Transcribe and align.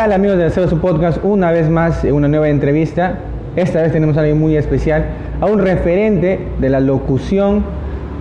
tal 0.00 0.12
amigos 0.14 0.38
de 0.38 0.46
Hacer 0.46 0.66
su 0.66 0.78
podcast? 0.78 1.22
Una 1.22 1.50
vez 1.50 1.68
más, 1.68 2.04
una 2.04 2.26
nueva 2.26 2.48
entrevista. 2.48 3.18
Esta 3.54 3.82
vez 3.82 3.92
tenemos 3.92 4.16
a 4.16 4.20
alguien 4.20 4.40
muy 4.40 4.56
especial, 4.56 5.04
a 5.42 5.44
un 5.44 5.58
referente 5.58 6.40
de 6.58 6.68
la 6.70 6.80
locución 6.80 7.62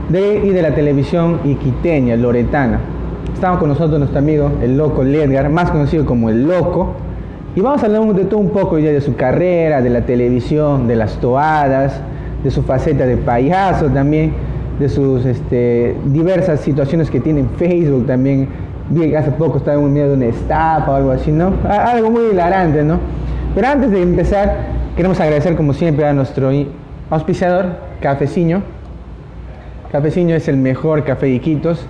de, 0.10 0.42
y 0.44 0.50
de 0.50 0.62
la 0.62 0.76
televisión 0.76 1.40
iquiteña, 1.46 2.18
loretana. 2.18 2.82
Estamos 3.34 3.60
con 3.60 3.70
nosotros 3.70 3.98
nuestro 3.98 4.20
amigo, 4.20 4.52
el 4.62 4.76
loco 4.76 5.06
Ledgar, 5.06 5.50
más 5.50 5.72
conocido 5.72 6.06
como 6.06 6.30
el 6.30 6.44
loco. 6.44 6.96
Y 7.56 7.62
vamos 7.62 7.82
a 7.82 7.86
hablar 7.86 8.14
de 8.14 8.26
todo 8.26 8.42
un 8.42 8.50
poco 8.50 8.78
ya 8.78 8.92
de 8.92 9.00
su 9.00 9.16
carrera, 9.16 9.82
de 9.82 9.90
la 9.90 10.02
televisión, 10.02 10.86
de 10.86 10.98
las 10.98 11.18
toadas, 11.22 12.02
de 12.44 12.52
su 12.52 12.62
faceta 12.62 13.06
de 13.06 13.16
payaso 13.16 13.86
también, 13.86 14.34
de 14.82 14.90
sus 14.90 15.26
este, 15.26 15.96
diversas 16.08 16.60
situaciones 16.60 17.10
que 17.10 17.22
tiene 17.22 17.40
en 17.40 17.50
Facebook 17.52 18.06
también. 18.06 18.50
Vi 18.90 19.10
que 19.10 19.18
hace 19.18 19.32
poco 19.32 19.58
estaba 19.58 19.80
en 19.80 19.94
medio 19.94 20.10
de 20.10 20.14
una 20.16 20.26
estafa 20.26 20.92
o 20.92 20.96
algo 20.96 21.12
así, 21.12 21.32
¿no? 21.32 21.54
Algo 21.68 22.10
muy 22.10 22.32
hilarante, 22.32 22.84
¿no? 22.84 23.00
Pero 23.54 23.68
antes 23.68 23.92
de 23.92 24.02
empezar, 24.02 24.56
queremos 24.96 25.20
agradecer 25.20 25.56
como 25.56 25.74
siempre 25.74 26.06
a 26.06 26.14
nuestro 26.14 26.52
auspiciador, 27.10 27.68
Cafeciño. 28.02 28.64
Cafeciño 29.92 30.36
es 30.36 30.48
el 30.48 30.58
mejor 30.58 31.04
café 31.04 31.28
de 31.28 31.34
Iquitos 31.34 31.86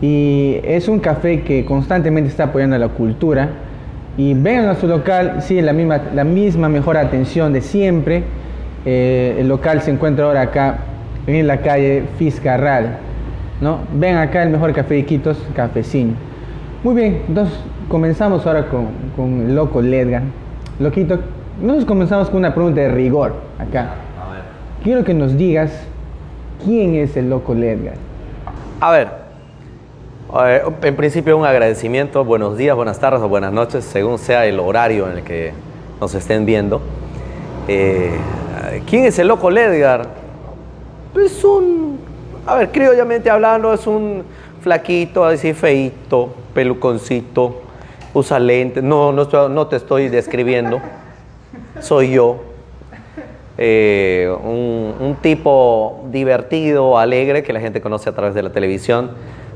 y 0.00 0.58
es 0.64 0.88
un 0.88 0.98
café 0.98 1.42
que 1.42 1.64
constantemente 1.64 2.30
está 2.30 2.44
apoyando 2.44 2.76
a 2.76 2.78
la 2.78 2.88
cultura. 2.88 3.48
Y 4.18 4.34
vengan 4.34 4.68
a 4.68 4.74
su 4.74 4.86
local, 4.86 5.36
sí, 5.40 5.60
la 5.62 5.72
misma, 5.72 6.00
la 6.14 6.24
misma 6.24 6.68
mejor 6.68 6.98
atención 6.98 7.52
de 7.52 7.62
siempre. 7.62 8.24
Eh, 8.84 9.36
el 9.38 9.48
local 9.48 9.80
se 9.80 9.90
encuentra 9.90 10.26
ahora 10.26 10.42
acá 10.42 10.78
en 11.26 11.46
la 11.46 11.58
calle 11.58 12.04
Fiscarral. 12.18 12.98
¿no? 13.60 13.78
Ven 13.94 14.16
acá 14.16 14.42
el 14.42 14.50
mejor 14.50 14.72
café 14.74 14.94
de 14.94 15.00
Iquitos, 15.00 15.38
Cafeciño. 15.54 16.31
Muy 16.82 16.96
bien, 16.96 17.22
entonces 17.28 17.54
comenzamos 17.88 18.44
ahora 18.44 18.68
con, 18.68 18.88
con 19.14 19.40
el 19.42 19.54
loco 19.54 19.80
Ledgar. 19.80 20.22
Loquito, 20.80 21.20
nosotros 21.60 21.84
comenzamos 21.84 22.28
con 22.28 22.38
una 22.38 22.52
pregunta 22.52 22.80
de 22.80 22.88
rigor 22.88 23.34
acá. 23.56 23.94
Quiero 24.82 25.04
que 25.04 25.14
nos 25.14 25.36
digas 25.36 25.70
quién 26.64 26.96
es 26.96 27.16
el 27.16 27.30
loco 27.30 27.54
Ledgar. 27.54 27.94
A 28.80 28.90
ver, 28.90 29.08
eh, 30.44 30.62
en 30.82 30.96
principio 30.96 31.38
un 31.38 31.46
agradecimiento, 31.46 32.24
buenos 32.24 32.56
días, 32.56 32.74
buenas 32.74 32.98
tardes 32.98 33.20
o 33.20 33.28
buenas 33.28 33.52
noches, 33.52 33.84
según 33.84 34.18
sea 34.18 34.44
el 34.44 34.58
horario 34.58 35.08
en 35.08 35.18
el 35.18 35.22
que 35.22 35.52
nos 36.00 36.12
estén 36.16 36.44
viendo. 36.44 36.80
Eh, 37.68 38.10
¿Quién 38.88 39.04
es 39.04 39.16
el 39.20 39.28
loco 39.28 39.52
Ledgar? 39.52 40.08
Es 41.14 41.44
un, 41.44 42.00
a 42.44 42.56
ver, 42.56 42.72
criollamente 42.72 43.30
hablando, 43.30 43.72
es 43.72 43.86
un 43.86 44.24
flaquito, 44.62 45.24
así 45.24 45.52
feito, 45.52 46.34
peluconcito, 46.54 47.62
usa 48.14 48.38
lentes. 48.38 48.82
No, 48.82 49.12
no, 49.12 49.48
no 49.48 49.66
te 49.66 49.76
estoy 49.76 50.08
describiendo, 50.08 50.80
soy 51.80 52.12
yo. 52.12 52.44
Eh, 53.58 54.34
un, 54.42 54.94
un, 54.98 55.16
tipo 55.20 56.04
divertido, 56.10 56.98
alegre, 56.98 57.42
que 57.42 57.52
la 57.52 57.60
gente 57.60 57.82
conoce 57.82 58.08
a 58.08 58.14
través 58.14 58.34
de 58.34 58.42
la 58.42 58.50
televisión 58.50 59.10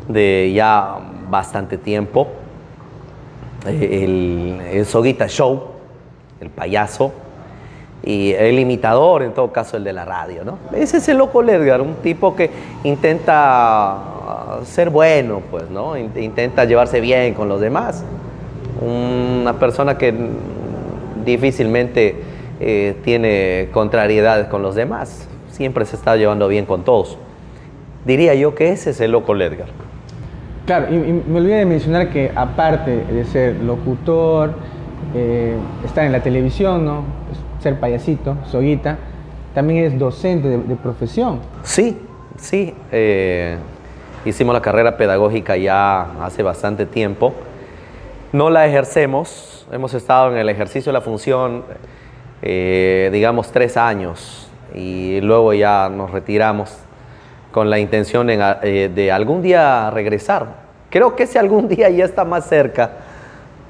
de 0.06 0.52
ya 0.54 0.98
bastante 1.30 1.78
tiempo. 1.78 2.28
Eh, 3.66 4.04
el, 4.04 4.60
el 4.78 4.86
Soguita 4.86 5.28
Show, 5.28 5.62
el 6.40 6.50
payaso, 6.50 7.12
y 8.06 8.32
el 8.34 8.60
imitador, 8.60 9.24
en 9.24 9.32
todo 9.32 9.50
caso 9.50 9.76
el 9.76 9.82
de 9.82 9.92
la 9.92 10.04
radio, 10.04 10.44
¿no? 10.44 10.58
Ese 10.72 10.98
es 10.98 11.08
el 11.08 11.18
loco 11.18 11.42
Ledgar, 11.42 11.80
un 11.80 11.96
tipo 11.96 12.36
que 12.36 12.50
intenta 12.84 13.98
ser 14.64 14.90
bueno, 14.90 15.42
pues, 15.50 15.68
¿no? 15.70 15.96
Intenta 15.96 16.64
llevarse 16.64 17.00
bien 17.00 17.34
con 17.34 17.48
los 17.48 17.60
demás. 17.60 18.04
Una 18.80 19.54
persona 19.54 19.98
que 19.98 20.14
difícilmente 21.24 22.22
eh, 22.60 22.96
tiene 23.02 23.70
contrariedades 23.72 24.46
con 24.46 24.62
los 24.62 24.76
demás, 24.76 25.26
siempre 25.50 25.84
se 25.84 25.96
está 25.96 26.14
llevando 26.14 26.46
bien 26.46 26.64
con 26.64 26.84
todos. 26.84 27.18
Diría 28.04 28.34
yo 28.34 28.54
que 28.54 28.70
ese 28.70 28.90
es 28.90 29.00
el 29.00 29.10
loco 29.10 29.34
Ledgar. 29.34 29.68
Claro, 30.64 30.94
y, 30.94 30.96
y 30.96 31.22
me 31.26 31.40
olvidé 31.40 31.56
de 31.56 31.66
mencionar 31.66 32.10
que 32.10 32.30
aparte 32.36 33.04
de 33.04 33.24
ser 33.24 33.56
locutor, 33.56 34.54
eh, 35.12 35.56
estar 35.84 36.04
en 36.04 36.12
la 36.12 36.20
televisión, 36.20 36.84
¿no? 36.84 37.02
Ser 37.66 37.80
payasito, 37.80 38.36
soguita, 38.48 38.96
también 39.52 39.84
es 39.84 39.98
docente 39.98 40.46
de, 40.48 40.76
profesión. 40.76 41.40
Sí, 41.64 41.98
sí. 42.38 42.72
Eh, 42.92 43.56
hicimos 44.24 44.54
la 44.54 44.62
carrera 44.62 44.96
pedagógica 44.96 45.56
ya 45.56 46.22
hace 46.22 46.44
bastante 46.44 46.86
tiempo. 46.86 47.34
No 48.32 48.50
la 48.50 48.68
ejercemos, 48.68 49.66
hemos 49.72 49.94
estado 49.94 50.30
en 50.30 50.38
el 50.38 50.48
ejercicio 50.48 50.90
de 50.90 50.98
la 50.98 51.00
función, 51.00 51.64
eh, 52.40 53.10
digamos, 53.12 53.50
tres 53.50 53.76
años 53.76 54.48
y 54.72 55.20
luego 55.22 55.52
ya 55.52 55.88
nos 55.88 56.12
retiramos 56.12 56.78
con 57.50 57.68
la 57.68 57.80
intención 57.80 58.30
en, 58.30 58.40
eh, 58.62 58.92
de 58.94 59.10
algún 59.10 59.42
día 59.42 59.90
regresar. 59.90 60.66
Creo 60.88 61.16
que 61.16 61.24
ese 61.24 61.40
algún 61.40 61.66
día 61.66 61.90
ya 61.90 62.04
está 62.04 62.24
más 62.24 62.48
cerca. 62.48 62.92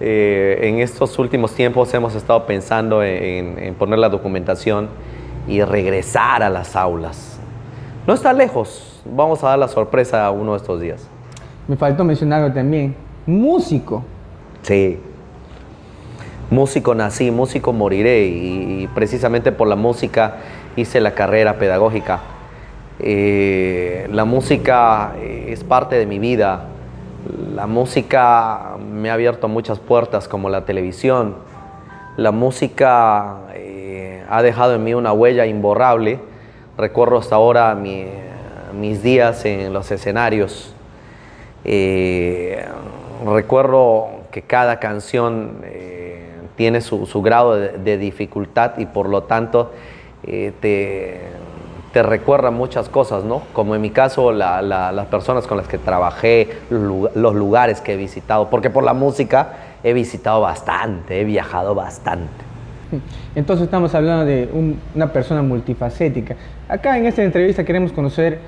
Eh, 0.00 0.58
en 0.62 0.80
estos 0.80 1.18
últimos 1.18 1.54
tiempos 1.54 1.92
hemos 1.94 2.14
estado 2.14 2.44
pensando 2.46 3.02
en, 3.02 3.58
en 3.58 3.74
poner 3.74 3.98
la 3.98 4.08
documentación 4.08 4.88
y 5.48 5.62
regresar 5.62 6.42
a 6.42 6.50
las 6.50 6.76
aulas. 6.76 7.38
No 8.06 8.14
está 8.14 8.32
lejos, 8.32 9.02
vamos 9.04 9.42
a 9.42 9.48
dar 9.48 9.58
la 9.58 9.68
sorpresa 9.68 10.30
uno 10.30 10.52
de 10.52 10.58
estos 10.58 10.80
días. 10.80 11.08
Me 11.66 11.76
faltó 11.76 12.04
mencionarlo 12.04 12.52
también. 12.52 12.94
Músico. 13.26 14.04
Sí. 14.62 14.98
Músico 16.50 16.94
nací, 16.94 17.30
músico 17.30 17.72
moriré 17.72 18.26
y, 18.26 18.82
y 18.82 18.88
precisamente 18.94 19.50
por 19.50 19.66
la 19.66 19.76
música 19.76 20.36
hice 20.76 21.00
la 21.00 21.14
carrera 21.14 21.58
pedagógica. 21.58 22.20
Eh, 22.98 24.08
la 24.10 24.24
música 24.24 25.14
es 25.20 25.64
parte 25.64 25.96
de 25.96 26.06
mi 26.06 26.18
vida. 26.18 26.66
La 27.54 27.66
música 27.66 28.76
me 28.78 29.10
ha 29.10 29.14
abierto 29.14 29.48
muchas 29.48 29.78
puertas 29.78 30.28
como 30.28 30.48
la 30.50 30.64
televisión. 30.64 31.36
La 32.16 32.30
música 32.30 33.38
eh, 33.54 34.24
ha 34.28 34.42
dejado 34.42 34.74
en 34.74 34.84
mí 34.84 34.94
una 34.94 35.12
huella 35.12 35.46
imborrable. 35.46 36.18
Recuerdo 36.76 37.18
hasta 37.18 37.36
ahora 37.36 37.74
mi, 37.74 38.06
mis 38.78 39.02
días 39.02 39.44
en 39.44 39.72
los 39.72 39.90
escenarios. 39.90 40.74
Eh, 41.64 42.64
recuerdo 43.24 44.08
que 44.30 44.42
cada 44.42 44.78
canción 44.78 45.62
eh, 45.64 46.30
tiene 46.56 46.80
su, 46.80 47.22
grado 47.22 47.56
de, 47.56 47.78
de, 47.78 47.98
dificultad 47.98 48.78
y 48.78 48.86
por 48.86 49.08
lo 49.08 49.24
tanto 49.24 49.72
te, 50.22 51.20
te, 51.96 52.02
recuerda 52.02 52.50
muchas 52.50 52.90
cosas, 52.90 53.24
¿no? 53.24 53.42
Como 53.54 53.74
en 53.74 53.80
mi 53.80 53.90
caso, 53.90 54.30
la, 54.30 54.60
la, 54.60 54.92
las 54.92 55.06
personas 55.06 55.46
con 55.46 55.56
las 55.56 55.66
que 55.66 55.78
trabajé, 55.78 56.48
los 56.70 57.34
lugares 57.34 57.80
que 57.80 57.94
he 57.94 57.96
visitado, 57.96 58.50
porque 58.50 58.68
por 58.68 58.84
la 58.84 58.92
música 58.92 59.54
he 59.82 59.94
visitado 59.94 60.42
bastante, 60.42 61.20
he 61.20 61.24
viajado 61.24 61.74
bastante. 61.74 62.44
Entonces 63.34 63.64
estamos 63.64 63.94
hablando 63.94 64.26
de 64.26 64.48
un, 64.52 64.78
una 64.94 65.12
persona 65.12 65.42
multifacética. 65.42 66.36
Acá 66.68 66.98
en 66.98 67.06
esta 67.06 67.24
entrevista 67.24 67.64
queremos 67.64 67.92
conocer 67.92 68.40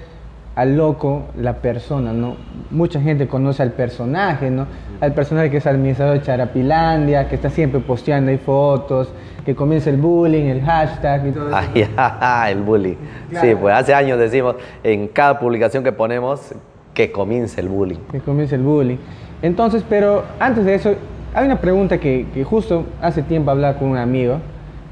al 0.58 0.76
loco, 0.76 1.26
la 1.36 1.54
persona, 1.62 2.12
¿no? 2.12 2.34
Mucha 2.72 3.00
gente 3.00 3.28
conoce 3.28 3.62
al 3.62 3.70
personaje, 3.70 4.50
¿no? 4.50 4.66
Al 5.00 5.14
personaje 5.14 5.50
que 5.50 5.58
es 5.58 5.66
administrador 5.68 6.18
de 6.18 6.22
Charapilandia, 6.22 7.28
que 7.28 7.36
está 7.36 7.48
siempre 7.48 7.78
posteando 7.78 8.32
ahí 8.32 8.38
fotos, 8.38 9.08
que 9.46 9.54
comienza 9.54 9.88
el 9.88 9.98
bullying, 9.98 10.46
el 10.46 10.60
hashtag 10.62 11.28
y 11.28 11.30
todo 11.30 11.50
eso. 11.50 11.56
Ay, 11.96 12.50
el 12.56 12.62
bullying. 12.62 12.96
Claro. 13.30 13.46
Sí, 13.46 13.54
pues 13.54 13.72
hace 13.72 13.94
años 13.94 14.18
decimos 14.18 14.56
en 14.82 15.06
cada 15.06 15.38
publicación 15.38 15.84
que 15.84 15.92
ponemos 15.92 16.52
que 16.92 17.12
comience 17.12 17.60
el 17.60 17.68
bullying. 17.68 18.00
Que 18.10 18.18
comience 18.18 18.56
el 18.56 18.62
bullying. 18.62 18.98
Entonces, 19.42 19.84
pero 19.88 20.24
antes 20.40 20.64
de 20.64 20.74
eso, 20.74 20.92
hay 21.34 21.46
una 21.46 21.60
pregunta 21.60 21.98
que, 21.98 22.26
que 22.34 22.42
justo 22.42 22.84
hace 23.00 23.22
tiempo 23.22 23.52
hablaba 23.52 23.78
con 23.78 23.90
un 23.90 23.96
amigo 23.96 24.38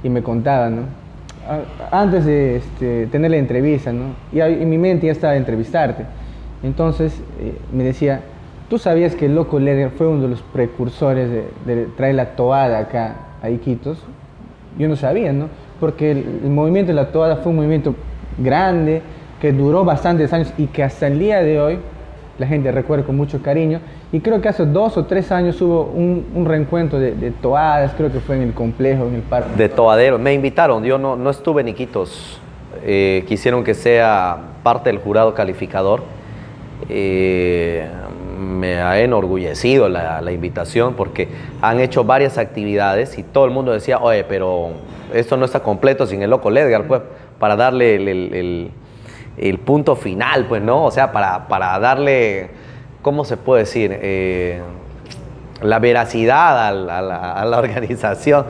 y 0.04 0.10
me 0.10 0.22
contaba, 0.22 0.70
¿no? 0.70 0.82
Antes 1.90 2.24
de 2.24 2.56
este, 2.56 3.06
tener 3.06 3.30
la 3.30 3.36
entrevista, 3.36 3.92
¿no? 3.92 4.14
Y 4.32 4.40
en 4.40 4.68
mi 4.68 4.78
mente 4.78 5.06
ya 5.06 5.12
estaba 5.12 5.36
entrevistarte. 5.36 6.04
Entonces 6.62 7.20
eh, 7.40 7.54
me 7.72 7.84
decía, 7.84 8.20
¿tú 8.68 8.78
sabías 8.78 9.14
que 9.14 9.28
Loco 9.28 9.58
Ledger 9.58 9.90
fue 9.90 10.06
uno 10.08 10.22
de 10.22 10.28
los 10.28 10.42
precursores 10.42 11.30
de, 11.30 11.44
de, 11.66 11.86
traer 11.96 12.14
la 12.14 12.36
toada 12.36 12.78
acá 12.78 13.16
a 13.42 13.50
Iquitos? 13.50 14.02
Yo 14.78 14.88
no 14.88 14.96
sabía, 14.96 15.32
¿no? 15.32 15.48
Porque 15.80 16.12
el, 16.12 16.50
movimiento 16.50 16.92
de 16.92 16.96
la 16.96 17.12
toada 17.12 17.36
fue 17.36 17.50
un 17.50 17.56
movimiento 17.56 17.94
grande, 18.38 19.02
que 19.40 19.52
duró 19.52 19.84
bastantes 19.84 20.32
años 20.32 20.52
y 20.56 20.66
que 20.66 20.82
hasta 20.82 21.06
el 21.06 21.18
día 21.18 21.42
de 21.42 21.60
hoy 21.60 21.78
la 22.38 22.46
gente 22.46 22.70
recuerda 22.72 23.04
con 23.04 23.16
mucho 23.16 23.42
cariño. 23.42 23.80
Y 24.12 24.20
creo 24.20 24.40
que 24.40 24.48
hace 24.48 24.66
dos 24.66 24.96
o 24.96 25.04
tres 25.04 25.32
años 25.32 25.60
hubo 25.60 25.84
un, 25.84 26.26
un 26.34 26.44
reencuentro 26.44 26.98
de, 26.98 27.12
de, 27.12 27.30
toadas, 27.30 27.92
creo 27.96 28.12
que 28.12 28.20
fue 28.20 28.36
en 28.36 28.42
el 28.42 28.54
complejo, 28.54 29.06
en 29.06 29.14
el 29.14 29.22
parque. 29.22 29.50
De 29.56 29.68
toadero, 29.68 30.18
me 30.18 30.34
invitaron, 30.34 30.84
yo 30.84 30.98
no, 30.98 31.16
no 31.16 31.30
estuve 31.30 31.62
en 31.62 31.68
Iquitos, 31.68 32.40
eh, 32.84 33.24
quisieron 33.26 33.64
que 33.64 33.74
sea 33.74 34.38
parte 34.62 34.90
del 34.90 34.98
jurado 34.98 35.34
calificador. 35.34 36.02
Eh, 36.88 37.88
me 38.38 38.76
ha 38.76 39.00
enorgullecido 39.00 39.88
la, 39.88 40.20
la, 40.20 40.30
invitación 40.30 40.92
porque 40.94 41.28
han 41.62 41.80
hecho 41.80 42.04
varias 42.04 42.36
actividades 42.36 43.18
y 43.18 43.22
todo 43.22 43.46
el 43.46 43.50
mundo 43.50 43.72
decía, 43.72 43.98
oye, 43.98 44.24
pero 44.24 44.72
esto 45.12 45.36
no 45.36 45.44
está 45.46 45.60
completo 45.60 46.06
sin 46.06 46.22
el 46.22 46.30
loco 46.30 46.50
Ledgar, 46.50 46.86
pues, 46.86 47.00
para 47.38 47.56
darle 47.56 47.96
el, 47.96 48.08
el, 48.08 48.34
el, 48.34 48.70
punto 49.64 49.96
final, 49.96 50.46
pues, 50.46 50.62
¿no? 50.62 50.84
O 50.84 50.90
sea, 50.90 51.12
para, 51.12 51.48
para 51.48 51.78
darle, 51.78 52.50
¿cómo 53.02 53.24
se 53.24 53.36
puede 53.36 53.62
decir? 53.62 53.90
Eh, 53.92 54.60
la 55.62 55.78
veracidad 55.78 56.68
a 56.68 56.72
la, 56.72 57.32
a 57.32 57.44
la 57.44 57.58
organización. 57.58 58.46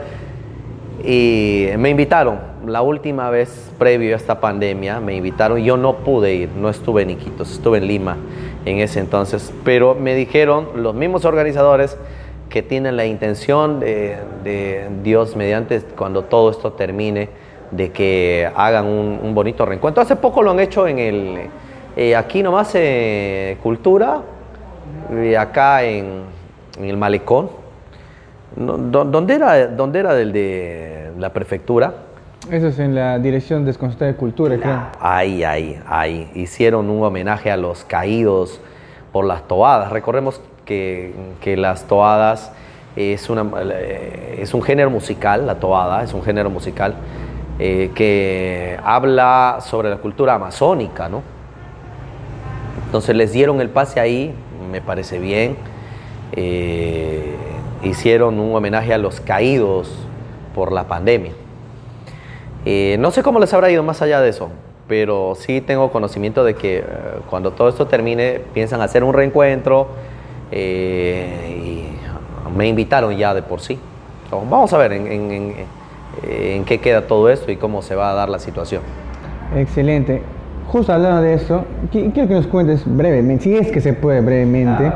Y 1.05 1.69
me 1.79 1.91
invitaron, 1.91 2.39
la 2.67 2.83
última 2.83 3.31
vez 3.31 3.71
previo 3.79 4.15
a 4.15 4.17
esta 4.17 4.41
pandemia, 4.41 5.01
me 5.01 5.15
invitaron, 5.15 5.59
yo 5.59 5.77
no 5.77 5.99
pude 5.99 6.35
ir, 6.35 6.49
no 6.57 6.69
estuve 6.69 7.03
en 7.03 7.11
Iquitos, 7.11 7.53
estuve 7.53 7.79
en 7.79 7.87
Lima 7.87 8.17
en 8.65 8.79
ese 8.79 9.01
entonces, 9.01 9.53
pero 9.65 9.95
me 9.95 10.15
dijeron 10.15 10.69
los 10.77 10.95
mismos 10.95 11.25
organizadores 11.25 11.97
que 12.49 12.63
tienen 12.63 12.97
la 12.97 13.07
intención 13.07 13.81
de, 13.81 14.17
Dios 15.03 15.37
mediante 15.37 15.81
cuando 15.81 16.23
todo 16.23 16.51
esto 16.51 16.73
termine, 16.73 17.29
de 17.71 17.93
que 17.93 18.51
hagan 18.55 18.87
un, 18.87 19.35
bonito 19.35 19.65
reencuentro. 19.67 20.03
Hace 20.03 20.17
poco 20.17 20.43
lo 20.43 20.53
han 20.53 20.61
hecho 20.61 20.87
en 20.87 20.99
el, 20.99 21.39
eh, 21.97 22.17
aquí 22.17 22.43
nomás 22.43 22.71
eh, 22.75 23.57
Cultura, 23.63 24.21
y 25.23 25.35
acá 25.35 25.83
en, 25.85 26.23
en 26.79 26.85
el 26.85 26.97
Malecón, 26.97 27.49
¿Dónde 28.57 29.35
era, 29.35 29.67
dónde 29.67 29.99
era 29.99 30.15
del 30.15 30.33
de 30.33 31.13
la 31.19 31.31
prefectura? 31.33 31.93
Eso 32.51 32.69
es 32.69 32.79
en 32.79 32.95
la 32.95 33.19
Dirección 33.19 33.67
Desconcentrada 33.67 34.13
de 34.13 34.19
Cultura, 34.19 34.57
creo. 34.57 34.83
Ahí, 34.99 35.45
ahí, 35.45 35.79
ahí. 35.87 36.31
Hicieron 36.35 36.89
un 36.89 37.03
homenaje 37.03 37.51
a 37.51 37.59
los 37.59 37.85
caídos 37.85 38.61
por 39.13 39.27
las 39.27 39.47
toadas. 39.47 39.93
Recordemos 39.93 40.41
que, 40.65 41.13
que 41.41 41.59
las 41.59 41.87
toadas 41.87 42.51
es, 42.95 43.29
una, 43.29 43.45
es 44.39 44.55
un 44.55 44.63
género 44.63 44.89
musical, 44.91 45.47
la 45.47 45.57
toada 45.57 46.03
es 46.03 46.15
un 46.15 46.23
género 46.23 46.49
musical 46.49 46.95
eh, 47.59 47.91
que 47.95 48.79
habla 48.85 49.59
sobre 49.61 49.91
la 49.91 49.97
cultura 49.97 50.35
amazónica, 50.35 51.09
¿no? 51.09 51.23
Entonces 52.87 53.17
les 53.17 53.33
dieron 53.33 53.61
el 53.61 53.69
pase 53.69 54.01
ahí, 54.01 54.35
me 54.71 54.81
parece 54.81 55.19
bien. 55.19 55.57
Eh, 56.33 57.35
hicieron 57.83 58.39
un 58.39 58.55
homenaje 58.55 58.93
a 58.95 58.99
los 58.99 59.21
caídos 59.21 59.91
por 60.55 60.73
la 60.73 60.85
pandemia. 60.85 61.33
Eh, 62.65 62.97
no 62.99 63.11
sé 63.11 63.23
cómo 63.23 63.39
les 63.39 63.53
habrá 63.55 63.71
ido 63.71 63.83
más 63.83 64.03
allá 64.03 64.21
de 64.21 64.31
eso, 64.31 64.51
pero 64.89 65.35
sí 65.37 65.61
tengo 65.61 65.91
conocimiento 65.93 66.43
de 66.45 66.55
que 66.55 66.79
eh, 66.79 66.85
cuando 67.31 67.53
todo 67.53 67.69
esto 67.69 67.87
termine 67.87 68.41
piensan 68.55 68.81
hacer 68.81 69.05
un 69.05 69.15
reencuentro 69.15 69.89
y 70.53 71.83
me 72.57 72.69
invitaron 72.69 73.17
ya 73.17 73.35
de 73.35 73.43
por 73.43 73.61
sí. 73.61 73.79
vamos 74.31 74.73
a 74.73 74.79
ver 74.79 74.93
en, 74.93 75.67
qué 76.23 76.81
queda 76.83 77.07
todo 77.07 77.29
esto 77.31 77.51
y 77.51 77.57
cómo 77.57 77.83
se 77.83 77.95
va 77.95 78.11
a 78.11 78.15
dar 78.15 78.29
la 78.29 78.39
situación. 78.39 78.83
Excelente. 79.55 80.23
Justo 80.69 80.93
hablando 80.93 81.23
de 81.23 81.35
eso, 81.35 81.65
quiero 81.93 82.13
que 82.13 82.35
nos 82.35 82.47
cuentes 82.49 82.83
brevemente, 82.85 83.45
si 83.45 83.57
es 83.57 83.71
que 83.71 83.81
se 83.81 83.93
puede 83.93 84.21
brevemente, 84.21 84.91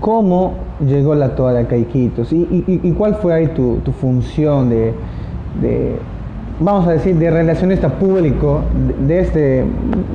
cómo 0.00 0.54
llegó 0.84 1.14
la 1.14 1.34
toada 1.36 1.58
de 1.60 1.66
Caiquitos 1.66 2.32
y, 2.32 2.94
cuál 2.98 3.14
fue 3.16 3.34
ahí 3.34 3.46
tu, 3.48 3.80
función 4.00 4.68
de, 4.68 4.92
vamos 6.58 6.88
a 6.88 6.92
decir, 6.92 7.14
de 7.16 7.30
relacionista 7.30 7.88
público 7.88 8.62
de, 9.06 9.20
este, 9.20 9.64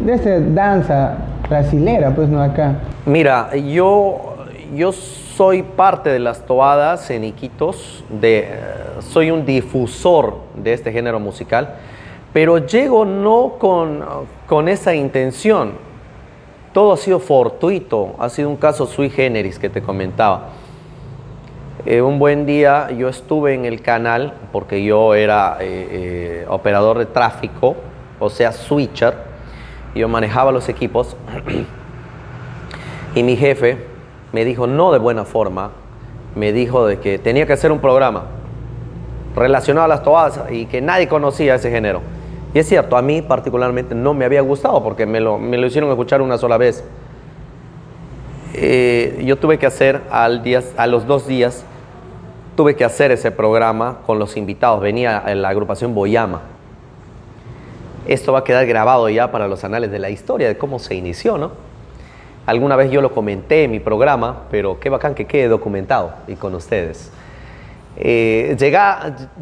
de 0.05 0.13
esta 0.13 0.39
danza 0.39 1.17
brasilera, 1.47 2.13
pues 2.13 2.27
no 2.29 2.41
acá. 2.41 2.75
Mira, 3.05 3.55
yo, 3.55 4.35
yo 4.75 4.91
soy 5.41 5.63
parte 5.63 6.11
de 6.11 6.19
las 6.19 6.45
toadas 6.45 7.09
en 7.09 7.23
Iquitos, 7.23 8.03
de, 8.09 8.47
soy 8.99 9.31
un 9.31 9.43
difusor 9.43 10.35
de 10.53 10.71
este 10.71 10.91
género 10.91 11.19
musical, 11.19 11.77
pero 12.31 12.59
llego 12.59 13.05
no 13.05 13.53
con, 13.57 14.05
con 14.45 14.69
esa 14.69 14.93
intención, 14.93 15.71
todo 16.73 16.93
ha 16.93 16.97
sido 16.97 17.19
fortuito, 17.19 18.13
ha 18.19 18.29
sido 18.29 18.49
un 18.49 18.55
caso 18.55 18.85
sui 18.85 19.09
generis 19.09 19.57
que 19.57 19.67
te 19.67 19.81
comentaba. 19.81 20.49
Eh, 21.87 22.03
un 22.03 22.19
buen 22.19 22.45
día 22.45 22.91
yo 22.91 23.09
estuve 23.09 23.55
en 23.55 23.65
el 23.65 23.81
canal 23.81 24.35
porque 24.51 24.83
yo 24.83 25.15
era 25.15 25.57
eh, 25.59 25.87
eh, 25.91 26.45
operador 26.49 26.99
de 26.99 27.07
tráfico, 27.07 27.75
o 28.19 28.29
sea, 28.29 28.51
switcher, 28.51 29.15
yo 29.95 30.07
manejaba 30.07 30.51
los 30.51 30.69
equipos 30.69 31.17
y 33.15 33.23
mi 33.23 33.35
jefe 33.35 33.89
me 34.31 34.45
dijo, 34.45 34.67
no 34.67 34.91
de 34.91 34.99
buena 34.99 35.25
forma, 35.25 35.71
me 36.35 36.53
dijo 36.53 36.85
de 36.85 36.99
que 36.99 37.19
tenía 37.19 37.45
que 37.45 37.53
hacer 37.53 37.71
un 37.71 37.79
programa 37.79 38.23
relacionado 39.35 39.85
a 39.85 39.87
las 39.87 40.03
toadas 40.03 40.41
y 40.51 40.65
que 40.65 40.81
nadie 40.81 41.07
conocía 41.07 41.55
ese 41.55 41.69
género. 41.69 42.01
Y 42.53 42.59
es 42.59 42.67
cierto, 42.67 42.97
a 42.97 43.01
mí 43.01 43.21
particularmente 43.21 43.95
no 43.95 44.13
me 44.13 44.25
había 44.25 44.41
gustado 44.41 44.83
porque 44.83 45.05
me 45.05 45.19
lo, 45.19 45.37
me 45.37 45.57
lo 45.57 45.67
hicieron 45.67 45.89
escuchar 45.89 46.21
una 46.21 46.37
sola 46.37 46.57
vez. 46.57 46.83
Eh, 48.53 49.21
yo 49.25 49.37
tuve 49.37 49.57
que 49.57 49.65
hacer 49.65 50.01
al 50.11 50.43
día, 50.43 50.61
a 50.75 50.87
los 50.87 51.07
dos 51.07 51.27
días, 51.27 51.63
tuve 52.57 52.75
que 52.75 52.83
hacer 52.83 53.11
ese 53.11 53.31
programa 53.31 53.99
con 54.05 54.19
los 54.19 54.35
invitados. 54.35 54.81
Venía 54.81 55.23
la 55.33 55.49
agrupación 55.49 55.95
Boyama. 55.95 56.41
Esto 58.07 58.33
va 58.33 58.39
a 58.39 58.43
quedar 58.43 58.65
grabado 58.65 59.07
ya 59.07 59.31
para 59.31 59.47
los 59.47 59.63
anales 59.63 59.91
de 59.91 59.99
la 59.99 60.09
historia 60.09 60.47
de 60.47 60.57
cómo 60.57 60.79
se 60.79 60.95
inició, 60.95 61.37
¿no? 61.37 61.51
Alguna 62.51 62.75
vez 62.75 62.91
yo 62.91 62.99
lo 63.01 63.13
comenté 63.13 63.63
en 63.63 63.71
mi 63.71 63.79
programa, 63.79 64.41
pero 64.51 64.77
qué 64.77 64.89
bacán 64.89 65.15
que 65.15 65.25
quede 65.25 65.47
documentado 65.47 66.15
y 66.27 66.35
con 66.35 66.53
ustedes. 66.53 67.09
Eh, 67.95 68.57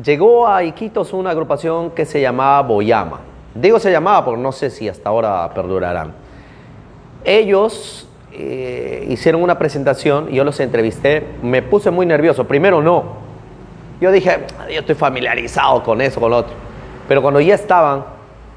llegó 0.03 0.47
a 0.47 0.63
Iquitos 0.63 1.11
una 1.13 1.31
agrupación 1.31 1.89
que 1.89 2.05
se 2.05 2.21
llamaba 2.21 2.61
Boyama. 2.61 3.21
Digo 3.55 3.79
se 3.79 3.91
llamaba 3.91 4.23
porque 4.25 4.39
no 4.39 4.51
sé 4.51 4.69
si 4.69 4.87
hasta 4.87 5.09
ahora 5.09 5.51
perdurarán. 5.55 6.13
Ellos 7.23 8.07
eh, 8.31 9.07
hicieron 9.09 9.41
una 9.41 9.57
presentación 9.57 10.27
yo 10.29 10.43
los 10.43 10.59
entrevisté. 10.59 11.25
Me 11.41 11.63
puse 11.63 11.89
muy 11.89 12.05
nervioso. 12.05 12.45
Primero 12.45 12.79
no. 12.79 13.05
Yo 13.99 14.11
dije, 14.11 14.37
yo 14.71 14.81
estoy 14.81 14.93
familiarizado 14.93 15.81
con 15.81 15.99
eso, 15.99 16.21
con 16.21 16.29
lo 16.29 16.37
otro. 16.37 16.53
Pero 17.07 17.23
cuando 17.23 17.41
ya 17.41 17.55
estaban 17.55 18.05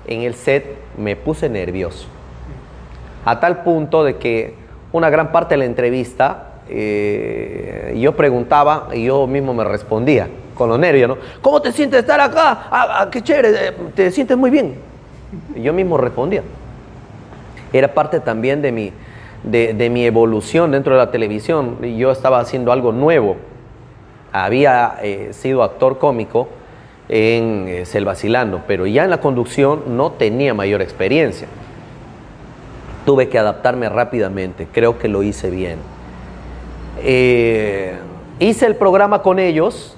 en 0.07 0.21
el 0.21 0.35
set, 0.35 0.77
me 0.99 1.17
puse 1.17 1.49
nervioso. 1.49 2.07
A 3.25 3.41
tal 3.41 3.63
punto 3.63 4.05
de 4.05 4.17
que 4.17 4.55
una 4.93 5.11
gran 5.11 5.33
parte 5.33 5.55
de 5.55 5.59
la 5.59 5.65
entrevista 5.65 6.49
eh, 6.69 7.97
yo 7.99 8.17
preguntaba 8.17 8.89
y 8.93 9.05
yo 9.05 9.27
mismo 9.27 9.55
me 9.55 9.65
respondía 9.65 10.29
con 10.55 10.69
los 10.69 10.79
nervios, 10.79 11.09
¿no? 11.09 11.19
¿Cómo 11.41 11.61
te 11.61 11.73
sientes 11.73 12.01
estar 12.01 12.21
acá? 12.21 12.69
Ah, 12.71 13.01
ah, 13.01 13.09
qué 13.11 13.23
chévere, 13.23 13.69
eh, 13.69 13.73
te 13.95 14.11
sientes 14.11 14.37
muy 14.37 14.51
bien. 14.51 14.75
Yo 15.57 15.73
mismo 15.73 15.97
respondía. 15.97 16.43
Era 17.73 17.95
parte 17.95 18.21
también 18.21 18.61
de 18.61 18.71
mi, 18.71 18.93
de, 19.43 19.91
mi 19.91 20.05
evolución 20.05 20.71
dentro 20.71 20.95
de 20.95 20.99
la 20.99 21.11
televisión. 21.11 21.79
Yo 21.97 22.11
estaba 22.11 22.39
haciendo 22.39 22.71
algo 22.71 22.93
nuevo. 22.93 23.37
Había 24.31 24.97
eh, 25.03 25.31
sido 25.33 25.63
actor 25.63 25.99
cómico 25.99 26.49
en 27.09 27.67
eh, 27.69 27.87
Selvacilando, 27.87 28.63
pero 28.67 28.87
ya 28.87 29.05
en 29.05 29.11
la 29.11 29.21
conducción 29.21 29.97
no 29.97 30.13
tenía 30.13 30.55
mayor 30.55 30.83
experiencia. 30.83 31.49
Tuve 33.05 33.29
que 33.29 33.39
adaptarme 33.39 33.89
rápidamente, 33.89 34.69
creo 34.73 34.99
que 34.99 35.09
lo 35.09 35.23
hice 35.23 35.51
bien. 35.51 35.79
Eh, 36.99 37.97
hice 38.39 38.67
el 38.67 38.77
programa 38.77 39.23
con 39.23 39.39
ellos. 39.39 39.97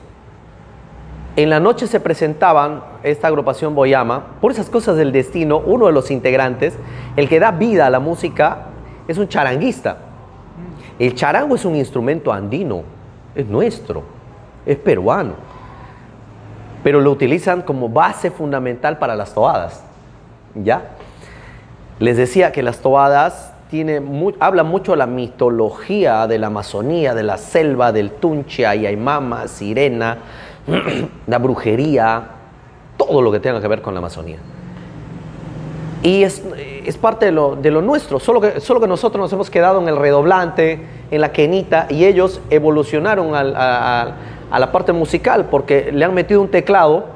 En 1.36 1.50
la 1.50 1.60
noche 1.60 1.86
se 1.86 2.00
presentaban 2.00 2.82
esta 3.02 3.28
agrupación 3.28 3.74
Boyama. 3.74 4.24
Por 4.40 4.52
esas 4.52 4.70
cosas 4.70 4.96
del 4.96 5.12
destino, 5.12 5.58
uno 5.58 5.86
de 5.86 5.92
los 5.92 6.10
integrantes, 6.10 6.74
el 7.16 7.28
que 7.28 7.40
da 7.40 7.50
vida 7.50 7.86
a 7.86 7.90
la 7.90 8.00
música, 8.00 8.66
es 9.08 9.18
un 9.18 9.28
charanguista. 9.28 9.98
El 10.98 11.14
charango 11.14 11.56
es 11.56 11.64
un 11.64 11.74
instrumento 11.74 12.32
andino, 12.32 12.82
es 13.34 13.46
nuestro, 13.46 14.04
es 14.64 14.76
peruano. 14.76 15.34
Pero 16.84 17.00
lo 17.00 17.10
utilizan 17.10 17.62
como 17.62 17.88
base 17.88 18.30
fundamental 18.30 18.98
para 18.98 19.16
las 19.16 19.34
toadas. 19.34 19.82
¿Ya? 20.54 20.93
Les 22.00 22.16
decía 22.16 22.52
que 22.52 22.62
las 22.62 22.78
toadas 22.78 23.54
habla 24.40 24.62
mucho 24.62 24.92
de 24.92 24.98
la 24.98 25.06
mitología 25.06 26.26
de 26.26 26.38
la 26.38 26.46
Amazonía, 26.46 27.14
de 27.14 27.22
la 27.22 27.38
selva, 27.38 27.92
del 27.92 28.12
Tunche, 28.12 28.66
Ayaimama, 28.66 29.48
Sirena, 29.48 30.18
la 31.26 31.38
brujería, 31.38 32.22
todo 32.96 33.20
lo 33.22 33.32
que 33.32 33.40
tenga 33.40 33.60
que 33.60 33.68
ver 33.68 33.82
con 33.82 33.94
la 33.94 33.98
Amazonía. 33.98 34.38
Y 36.02 36.22
es, 36.22 36.42
parte 37.00 37.26
de 37.26 37.32
lo, 37.32 37.82
nuestro, 37.82 38.20
solo 38.20 38.40
que, 38.40 38.60
solo 38.60 38.78
que 38.78 38.86
nosotros 38.86 39.22
nos 39.22 39.32
hemos 39.32 39.48
quedado 39.48 39.80
en 39.80 39.88
el 39.88 39.96
redoblante, 39.96 40.78
en 41.10 41.20
la 41.20 41.32
quenita, 41.32 41.86
y 41.88 42.04
ellos 42.04 42.42
evolucionaron 42.50 43.30
a, 43.34 44.14
la 44.52 44.70
parte 44.70 44.92
musical 44.92 45.46
porque 45.50 45.90
le 45.92 46.04
han 46.04 46.14
metido 46.14 46.40
un 46.40 46.48
teclado 46.48 47.06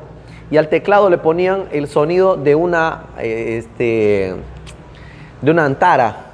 y 0.51 0.57
al 0.57 0.69
teclado 0.69 1.11
le 1.11 1.19
ponían 1.19 1.65
el 1.71 1.87
sonido 1.87 2.37
de 2.37 2.55
una, 2.55 3.05
eh, 3.19 3.59
este, 3.59 4.35
de 5.41 5.51
una 5.51 5.65
antara 5.65 6.29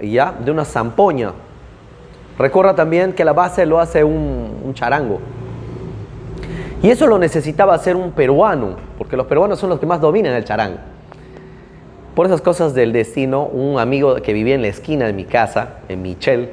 ya, 0.00 0.32
de 0.32 0.50
una 0.50 0.64
zampoña. 0.64 1.32
Recuerda 2.38 2.74
también 2.74 3.12
que 3.12 3.24
la 3.24 3.32
base 3.32 3.64
lo 3.64 3.78
hace 3.80 4.02
un, 4.02 4.60
un 4.64 4.74
charango. 4.74 5.20
Y 6.82 6.90
eso 6.90 7.06
lo 7.06 7.18
necesitaba 7.18 7.74
hacer 7.74 7.96
un 7.96 8.12
peruano, 8.12 8.76
porque 8.98 9.16
los 9.16 9.26
peruanos 9.26 9.58
son 9.58 9.70
los 9.70 9.78
que 9.78 9.86
más 9.86 10.00
dominan 10.00 10.34
el 10.34 10.44
charango. 10.44 10.78
Por 12.14 12.26
esas 12.26 12.40
cosas 12.40 12.74
del 12.74 12.92
destino, 12.92 13.44
un 13.44 13.78
amigo 13.78 14.16
que 14.16 14.32
vivía 14.32 14.54
en 14.54 14.62
la 14.62 14.68
esquina 14.68 15.06
de 15.06 15.12
mi 15.12 15.24
casa, 15.24 15.78
en 15.88 16.02
Michel, 16.02 16.50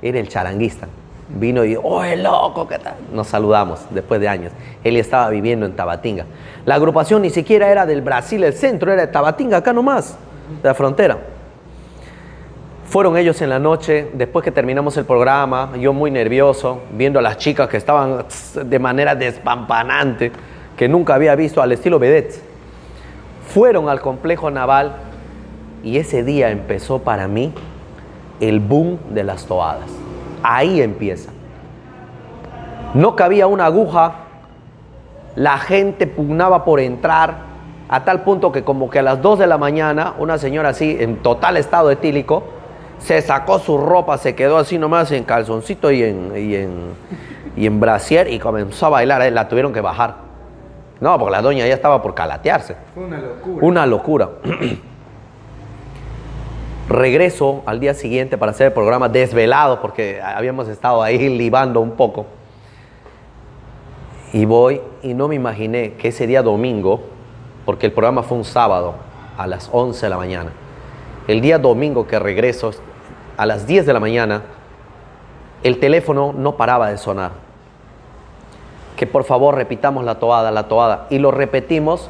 era 0.00 0.18
el 0.18 0.28
charanguista. 0.28 0.86
Vino 1.28 1.64
y, 1.64 1.76
¡oye, 1.76 2.16
loco! 2.16 2.66
¿qué 2.66 2.78
tal? 2.78 2.94
Nos 3.12 3.26
saludamos 3.26 3.80
después 3.90 4.20
de 4.20 4.28
años. 4.28 4.52
Él 4.82 4.96
estaba 4.96 5.28
viviendo 5.28 5.66
en 5.66 5.76
Tabatinga. 5.76 6.24
La 6.64 6.76
agrupación 6.76 7.20
ni 7.22 7.30
siquiera 7.30 7.68
era 7.68 7.84
del 7.84 8.00
Brasil, 8.00 8.42
el 8.44 8.54
centro 8.54 8.92
era 8.92 9.02
de 9.06 9.12
Tabatinga, 9.12 9.58
acá 9.58 9.72
nomás, 9.72 10.16
la 10.62 10.74
frontera. 10.74 11.18
Fueron 12.88 13.18
ellos 13.18 13.42
en 13.42 13.50
la 13.50 13.58
noche, 13.58 14.10
después 14.14 14.42
que 14.42 14.50
terminamos 14.50 14.96
el 14.96 15.04
programa, 15.04 15.72
yo 15.78 15.92
muy 15.92 16.10
nervioso, 16.10 16.80
viendo 16.92 17.18
a 17.18 17.22
las 17.22 17.36
chicas 17.36 17.68
que 17.68 17.76
estaban 17.76 18.24
de 18.64 18.78
manera 18.78 19.14
despampanante, 19.14 20.32
que 20.74 20.88
nunca 20.88 21.14
había 21.14 21.34
visto 21.34 21.60
al 21.60 21.72
estilo 21.72 21.98
vedette. 21.98 22.40
Fueron 23.48 23.90
al 23.90 24.00
complejo 24.00 24.50
naval 24.50 24.92
y 25.82 25.98
ese 25.98 26.24
día 26.24 26.50
empezó 26.50 27.00
para 27.00 27.28
mí 27.28 27.52
el 28.40 28.60
boom 28.60 28.98
de 29.10 29.24
las 29.24 29.44
toadas. 29.44 29.90
Ahí 30.42 30.80
empieza. 30.80 31.30
No 32.94 33.16
cabía 33.16 33.46
una 33.46 33.66
aguja, 33.66 34.14
la 35.34 35.58
gente 35.58 36.06
pugnaba 36.06 36.64
por 36.64 36.80
entrar, 36.80 37.47
a 37.88 38.04
tal 38.04 38.22
punto 38.22 38.52
que 38.52 38.64
como 38.64 38.90
que 38.90 38.98
a 38.98 39.02
las 39.02 39.22
2 39.22 39.38
de 39.38 39.46
la 39.46 39.58
mañana, 39.58 40.14
una 40.18 40.38
señora 40.38 40.70
así, 40.70 40.96
en 41.00 41.16
total 41.16 41.56
estado 41.56 41.90
etílico, 41.90 42.44
se 42.98 43.22
sacó 43.22 43.58
su 43.58 43.78
ropa, 43.78 44.18
se 44.18 44.34
quedó 44.34 44.58
así 44.58 44.78
nomás 44.78 45.10
en 45.12 45.24
calzoncito 45.24 45.90
y 45.90 46.02
en, 46.02 46.32
y 46.36 46.54
en, 46.56 46.70
y 47.56 47.66
en 47.66 47.80
brasier 47.80 48.28
y 48.32 48.38
comenzó 48.38 48.86
a 48.86 48.90
bailar. 48.90 49.22
Eh, 49.22 49.30
la 49.30 49.48
tuvieron 49.48 49.72
que 49.72 49.80
bajar. 49.80 50.16
No, 51.00 51.18
porque 51.18 51.32
la 51.32 51.42
doña 51.42 51.66
ya 51.66 51.74
estaba 51.74 52.02
por 52.02 52.14
calatearse. 52.14 52.76
Fue 52.94 53.04
una 53.04 53.18
locura. 53.18 53.66
Una 53.66 53.86
locura. 53.86 54.28
Regreso 56.88 57.62
al 57.66 57.80
día 57.80 57.94
siguiente 57.94 58.38
para 58.38 58.50
hacer 58.52 58.68
el 58.68 58.72
programa 58.72 59.08
desvelado 59.08 59.80
porque 59.80 60.20
habíamos 60.22 60.68
estado 60.68 61.02
ahí 61.02 61.28
libando 61.36 61.80
un 61.80 61.92
poco. 61.92 62.26
Y 64.32 64.44
voy 64.44 64.80
y 65.02 65.14
no 65.14 65.28
me 65.28 65.34
imaginé 65.36 65.94
que 65.94 66.08
ese 66.08 66.26
día 66.26 66.42
domingo, 66.42 67.00
porque 67.68 67.84
el 67.84 67.92
programa 67.92 68.22
fue 68.22 68.38
un 68.38 68.46
sábado 68.46 68.94
a 69.36 69.46
las 69.46 69.68
11 69.70 70.06
de 70.06 70.08
la 70.08 70.16
mañana, 70.16 70.52
el 71.26 71.42
día 71.42 71.58
domingo 71.58 72.06
que 72.06 72.18
regreso 72.18 72.70
a 73.36 73.44
las 73.44 73.66
10 73.66 73.84
de 73.84 73.92
la 73.92 74.00
mañana, 74.00 74.44
el 75.62 75.78
teléfono 75.78 76.32
no 76.34 76.56
paraba 76.56 76.88
de 76.88 76.96
sonar. 76.96 77.32
Que 78.96 79.06
por 79.06 79.24
favor 79.24 79.54
repitamos 79.54 80.02
la 80.02 80.14
toada, 80.14 80.50
la 80.50 80.66
toada. 80.66 81.08
Y 81.10 81.18
lo 81.18 81.30
repetimos 81.30 82.08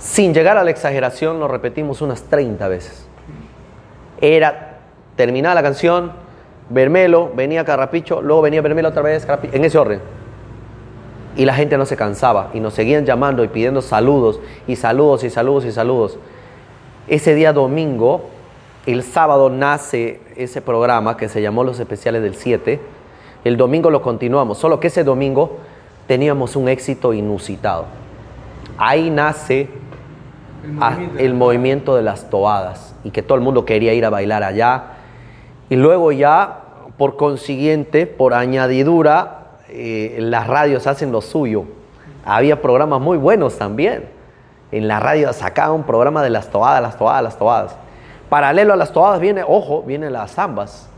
sin 0.00 0.34
llegar 0.34 0.58
a 0.58 0.64
la 0.64 0.72
exageración, 0.72 1.38
lo 1.38 1.46
repetimos 1.46 2.02
unas 2.02 2.24
30 2.24 2.66
veces. 2.66 3.06
Era 4.20 4.80
terminada 5.14 5.54
la 5.54 5.62
canción, 5.62 6.10
Bermelo, 6.70 7.30
venía 7.36 7.64
Carrapicho, 7.64 8.20
luego 8.20 8.42
venía 8.42 8.62
Bermelo 8.62 8.88
otra 8.88 9.02
vez, 9.02 9.24
en 9.52 9.64
ese 9.64 9.78
orden. 9.78 10.15
Y 11.36 11.44
la 11.44 11.54
gente 11.54 11.76
no 11.76 11.84
se 11.84 11.96
cansaba 11.96 12.50
y 12.54 12.60
nos 12.60 12.74
seguían 12.74 13.04
llamando 13.04 13.44
y 13.44 13.48
pidiendo 13.48 13.82
saludos 13.82 14.40
y 14.66 14.76
saludos 14.76 15.22
y 15.22 15.30
saludos 15.30 15.66
y 15.66 15.72
saludos. 15.72 16.18
Ese 17.08 17.34
día 17.34 17.52
domingo, 17.52 18.30
el 18.86 19.02
sábado 19.02 19.50
nace 19.50 20.20
ese 20.36 20.62
programa 20.62 21.16
que 21.16 21.28
se 21.28 21.42
llamó 21.42 21.62
Los 21.62 21.78
Especiales 21.78 22.22
del 22.22 22.36
7. 22.36 22.80
El 23.44 23.56
domingo 23.56 23.90
lo 23.90 24.00
continuamos, 24.00 24.58
solo 24.58 24.80
que 24.80 24.86
ese 24.86 25.04
domingo 25.04 25.58
teníamos 26.06 26.56
un 26.56 26.68
éxito 26.68 27.12
inusitado. 27.12 27.84
Ahí 28.78 29.10
nace 29.10 29.68
el 30.64 30.72
movimiento, 30.72 31.18
el 31.18 31.34
movimiento 31.34 31.96
de 31.96 32.02
las 32.02 32.30
toadas 32.30 32.94
y 33.04 33.10
que 33.10 33.22
todo 33.22 33.36
el 33.36 33.44
mundo 33.44 33.64
quería 33.64 33.92
ir 33.92 34.04
a 34.04 34.10
bailar 34.10 34.42
allá. 34.42 34.84
Y 35.68 35.76
luego 35.76 36.12
ya, 36.12 36.62
por 36.96 37.16
consiguiente, 37.16 38.06
por 38.06 38.34
añadidura, 38.34 39.45
eh, 39.68 40.16
las 40.20 40.46
radios 40.46 40.86
hacen 40.86 41.12
lo 41.12 41.20
suyo. 41.20 41.64
Había 42.24 42.60
programas 42.60 43.00
muy 43.00 43.18
buenos 43.18 43.58
también. 43.58 44.08
En 44.72 44.88
la 44.88 45.00
radio 45.00 45.32
sacaba 45.32 45.72
un 45.72 45.84
programa 45.84 46.22
de 46.22 46.30
las 46.30 46.50
toadas, 46.50 46.82
las 46.82 46.98
toadas, 46.98 47.22
las 47.22 47.38
toadas. 47.38 47.76
Paralelo 48.28 48.72
a 48.72 48.76
las 48.76 48.92
toadas 48.92 49.20
viene, 49.20 49.44
ojo, 49.46 49.82
vienen 49.82 50.12
las 50.12 50.32
zambas. 50.32 50.88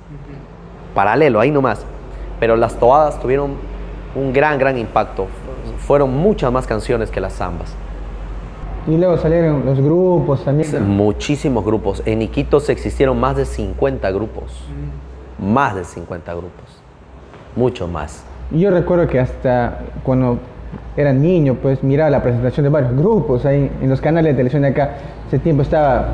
Paralelo, 0.94 1.40
ahí 1.40 1.50
nomás. 1.50 1.84
Pero 2.40 2.56
las 2.56 2.78
toadas 2.78 3.20
tuvieron 3.20 3.56
un 4.14 4.32
gran, 4.32 4.58
gran 4.58 4.78
impacto. 4.78 5.26
Fueron 5.78 6.16
muchas 6.16 6.50
más 6.50 6.66
canciones 6.66 7.10
que 7.10 7.20
las 7.20 7.34
zambas. 7.34 7.74
Y 8.86 8.96
luego 8.96 9.18
salieron 9.18 9.66
los 9.66 9.78
grupos 9.78 10.44
también. 10.44 10.88
Muchísimos 10.88 11.64
grupos. 11.64 12.02
En 12.06 12.22
Iquitos 12.22 12.70
existieron 12.70 13.20
más 13.20 13.36
de 13.36 13.44
50 13.44 14.10
grupos. 14.12 14.64
Más 15.38 15.74
de 15.74 15.84
50 15.84 16.32
grupos. 16.32 16.80
Mucho 17.54 17.86
más. 17.86 18.24
Yo 18.50 18.70
recuerdo 18.70 19.06
que 19.06 19.20
hasta 19.20 19.78
cuando 20.02 20.38
era 20.96 21.12
niño, 21.12 21.54
pues 21.60 21.82
miraba 21.82 22.10
la 22.10 22.22
presentación 22.22 22.64
de 22.64 22.70
varios 22.70 22.96
grupos 22.96 23.44
ahí 23.44 23.70
en 23.80 23.88
los 23.88 24.00
canales 24.00 24.32
de 24.32 24.36
televisión 24.36 24.62
de 24.62 24.68
acá. 24.68 24.96
Ese 25.28 25.38
tiempo 25.38 25.62
estaba 25.62 26.08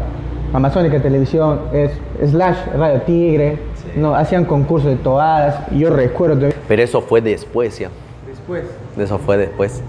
Amazónica 0.52 1.00
Televisión, 1.00 1.60
es, 1.72 1.92
Slash 2.28 2.56
Radio 2.76 3.00
Tigre, 3.02 3.58
no, 3.96 4.14
hacían 4.14 4.44
concursos 4.44 4.90
de 4.90 4.96
toadas. 4.96 5.70
Yo 5.70 5.90
recuerdo. 5.90 6.48
Pero 6.68 6.82
eso 6.82 7.00
fue 7.00 7.20
después 7.20 7.78
ya. 7.78 7.90
Después. 8.26 8.64
Eso 8.98 9.18
fue 9.18 9.36
después. 9.36 9.82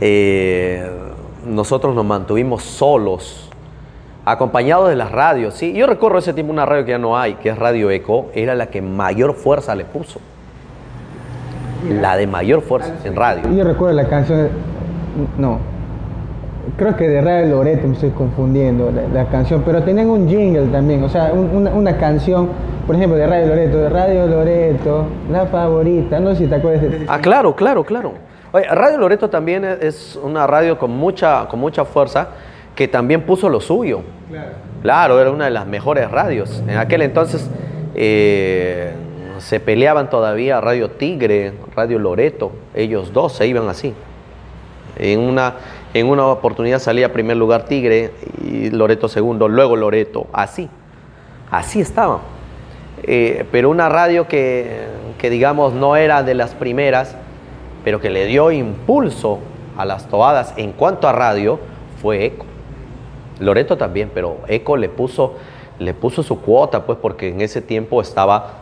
Eh, 0.00 0.88
nosotros 1.46 1.94
nos 1.94 2.04
mantuvimos 2.04 2.62
solos, 2.62 3.50
acompañados 4.24 4.88
de 4.88 4.96
las 4.96 5.10
radios. 5.10 5.54
¿sí? 5.54 5.72
Yo 5.72 5.86
recuerdo 5.86 6.18
ese 6.18 6.32
tiempo 6.34 6.52
una 6.52 6.66
radio 6.66 6.84
que 6.84 6.90
ya 6.92 6.98
no 6.98 7.18
hay, 7.18 7.34
que 7.34 7.48
es 7.48 7.58
Radio 7.58 7.90
Eco, 7.90 8.26
era 8.34 8.54
la 8.54 8.66
que 8.66 8.82
mayor 8.82 9.34
fuerza 9.34 9.74
le 9.74 9.84
puso. 9.84 10.20
La 11.88 12.16
de 12.16 12.26
mayor 12.26 12.62
fuerza 12.62 12.92
en 13.04 13.14
radio. 13.14 13.42
Yo 13.54 13.64
recuerdo 13.64 13.94
la 13.94 14.08
canción, 14.08 14.48
no, 15.38 15.58
creo 16.76 16.96
que 16.96 17.08
de 17.08 17.20
Radio 17.20 17.56
Loreto 17.56 17.86
me 17.86 17.94
estoy 17.94 18.10
confundiendo 18.10 18.92
la, 19.12 19.24
canción, 19.26 19.62
pero 19.64 19.82
tenían 19.82 20.08
un 20.08 20.28
jingle 20.28 20.66
también, 20.66 21.02
o 21.02 21.08
sea, 21.08 21.32
una, 21.32 21.70
una, 21.70 21.96
canción, 21.96 22.48
por 22.86 22.96
ejemplo, 22.96 23.16
de 23.16 23.26
Radio 23.26 23.46
Loreto, 23.46 23.78
de 23.78 23.88
Radio 23.88 24.26
Loreto, 24.26 25.06
la 25.30 25.46
favorita, 25.46 26.18
no 26.20 26.30
sé 26.30 26.44
si 26.44 26.46
te 26.46 26.56
acuerdas 26.56 26.82
de 26.82 27.04
Ah, 27.08 27.20
claro, 27.20 27.54
claro, 27.54 27.84
claro. 27.84 28.14
Oye, 28.52 28.64
Radio 28.64 28.98
Loreto 28.98 29.28
también 29.28 29.64
es 29.64 30.18
una 30.22 30.46
radio 30.46 30.78
con 30.78 30.90
mucha, 30.90 31.46
con 31.48 31.60
mucha 31.60 31.84
fuerza 31.84 32.28
que 32.74 32.88
también 32.88 33.22
puso 33.22 33.48
lo 33.48 33.60
suyo. 33.60 34.02
Claro. 34.30 34.50
Claro, 34.82 35.20
era 35.20 35.30
una 35.30 35.46
de 35.46 35.50
las 35.50 35.66
mejores 35.66 36.10
radios. 36.10 36.62
En 36.66 36.78
aquel 36.78 37.02
entonces 37.02 37.50
eh, 37.94 38.92
se 39.38 39.60
peleaban 39.60 40.10
todavía 40.10 40.60
Radio 40.60 40.90
Tigre, 40.90 41.52
Radio 41.74 41.98
Loreto. 41.98 42.52
Ellos 42.74 43.12
dos 43.12 43.34
se 43.34 43.46
iban 43.46 43.68
así. 43.68 43.94
En 44.96 45.20
una, 45.20 45.54
en 45.94 46.08
una 46.08 46.26
oportunidad 46.26 46.78
salía 46.78 47.12
primer 47.12 47.36
lugar 47.36 47.64
Tigre 47.64 48.12
y 48.44 48.70
Loreto 48.70 49.08
segundo, 49.08 49.48
luego 49.48 49.76
Loreto. 49.76 50.26
Así. 50.32 50.68
Así 51.50 51.80
estaban. 51.80 52.18
Eh, 53.02 53.46
pero 53.52 53.70
una 53.70 53.88
radio 53.88 54.26
que, 54.26 54.86
que 55.18 55.30
digamos 55.30 55.72
no 55.72 55.96
era 55.96 56.22
de 56.22 56.34
las 56.34 56.54
primeras 56.54 57.16
pero 57.84 58.00
que 58.00 58.10
le 58.10 58.26
dio 58.26 58.50
impulso 58.50 59.38
a 59.76 59.84
las 59.84 60.08
toadas 60.08 60.52
en 60.56 60.72
cuanto 60.72 61.08
a 61.08 61.12
radio 61.12 61.58
fue 62.02 62.24
Eco. 62.24 62.44
Loreto 63.40 63.78
también, 63.78 64.10
pero 64.12 64.38
Eco 64.48 64.76
le 64.76 64.88
puso, 64.88 65.36
le 65.78 65.94
puso 65.94 66.22
su 66.22 66.40
cuota, 66.40 66.84
pues 66.84 66.98
porque 67.00 67.28
en 67.28 67.40
ese 67.40 67.62
tiempo 67.62 68.02
estaba 68.02 68.57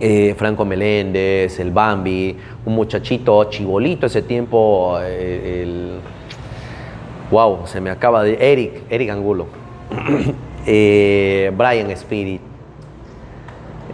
eh, 0.00 0.34
Franco 0.36 0.64
Meléndez, 0.64 1.58
el 1.58 1.72
Bambi, 1.72 2.36
un 2.64 2.74
muchachito 2.74 3.42
chibolito 3.44 4.06
ese 4.06 4.22
tiempo, 4.22 4.96
eh, 5.02 5.62
el, 5.62 6.00
wow, 7.30 7.66
se 7.66 7.80
me 7.80 7.90
acaba 7.90 8.22
de, 8.22 8.38
Eric, 8.40 8.82
Eric 8.88 9.10
Angulo, 9.10 9.46
eh, 10.66 11.52
Brian 11.56 11.90
Spirit, 11.90 12.40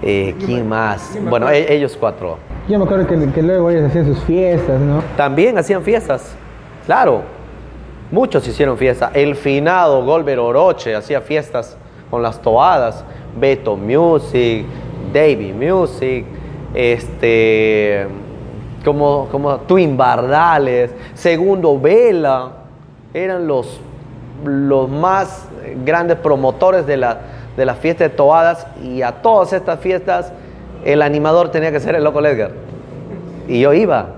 ¿quién 0.00 0.68
más? 0.68 1.18
Bueno, 1.30 1.49
e, 1.49 1.75
ellos 1.75 1.96
cuatro. 1.99 2.37
Yo 2.68 2.78
me 2.78 2.84
acuerdo 2.84 3.06
que, 3.06 3.42
luego 3.42 3.70
ellos 3.70 3.84
hacían 3.84 4.04
sus 4.04 4.23
fiestas, 4.25 4.78
¿no? 4.80 5.02
También 5.16 5.56
hacían 5.56 5.82
fiestas, 5.82 6.34
claro. 6.84 7.23
Muchos 8.11 8.46
hicieron 8.46 8.76
fiestas. 8.76 9.11
El 9.14 9.34
finado 9.34 10.04
Golber 10.04 10.38
Oroche 10.38 10.94
hacía 10.94 11.23
fiestas 11.23 11.78
con 12.11 12.23
las 12.23 12.40
toadas. 12.40 13.04
Beto 13.37 13.76
Music, 13.76 14.66
Davy 15.14 15.52
Music, 15.52 16.26
este, 16.75 18.06
como, 18.85 19.28
como 19.30 19.59
Twin 19.59 19.97
Bardales, 19.97 20.90
Segundo 21.14 21.80
Vela, 21.80 22.50
eran 23.14 23.47
los, 23.47 23.80
los 24.44 24.90
más 24.90 25.49
grandes 25.85 26.18
promotores 26.18 26.87
de, 26.87 26.97
la, 26.97 27.21
de 27.56 27.64
la 27.64 27.75
de 27.75 28.09
Toadas 28.11 28.66
y 28.83 29.02
a 29.02 29.12
todas 29.23 29.52
estas 29.52 29.78
fiestas 29.78 30.33
el 30.85 31.00
animador 31.00 31.50
tenía 31.50 31.71
que 31.71 31.80
ser 31.80 31.94
el 31.94 32.04
loco 32.04 32.21
Ledgar. 32.21 32.50
Y 33.49 33.61
yo 33.61 33.73
iba 33.73 34.09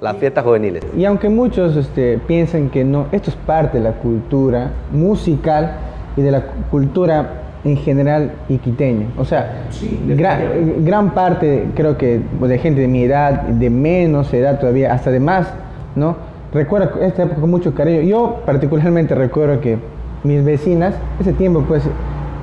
las 0.00 0.16
fiestas 0.16 0.44
juveniles. 0.44 0.84
Y 0.96 1.04
aunque 1.04 1.28
muchos 1.28 1.76
este, 1.76 2.18
piensen 2.18 2.68
que 2.68 2.84
no, 2.84 3.06
esto 3.12 3.30
es 3.30 3.36
parte 3.36 3.78
de 3.78 3.84
la 3.84 3.92
cultura 3.92 4.72
musical 4.92 5.76
y 6.16 6.22
de 6.22 6.30
la 6.30 6.42
cultura 6.70 7.45
en 7.66 7.76
general 7.76 8.30
iquiteña. 8.48 9.06
O 9.18 9.24
sea, 9.24 9.64
gran, 10.06 10.84
gran, 10.84 11.10
parte 11.10 11.66
creo 11.74 11.98
que 11.98 12.20
pues, 12.38 12.48
de 12.48 12.58
gente 12.58 12.80
de 12.80 12.86
mi 12.86 13.02
edad, 13.02 13.42
de 13.42 13.70
menos 13.70 14.32
edad 14.32 14.60
todavía, 14.60 14.92
hasta 14.92 15.10
de 15.10 15.18
más, 15.18 15.48
¿no? 15.96 16.16
Recuerdo 16.52 17.02
esta 17.02 17.24
época 17.24 17.40
con 17.40 17.50
mucho 17.50 17.74
cariño. 17.74 18.02
Yo 18.02 18.42
particularmente 18.46 19.16
recuerdo 19.16 19.60
que 19.60 19.78
mis 20.22 20.44
vecinas, 20.44 20.94
ese 21.18 21.32
tiempo 21.32 21.64
pues 21.66 21.82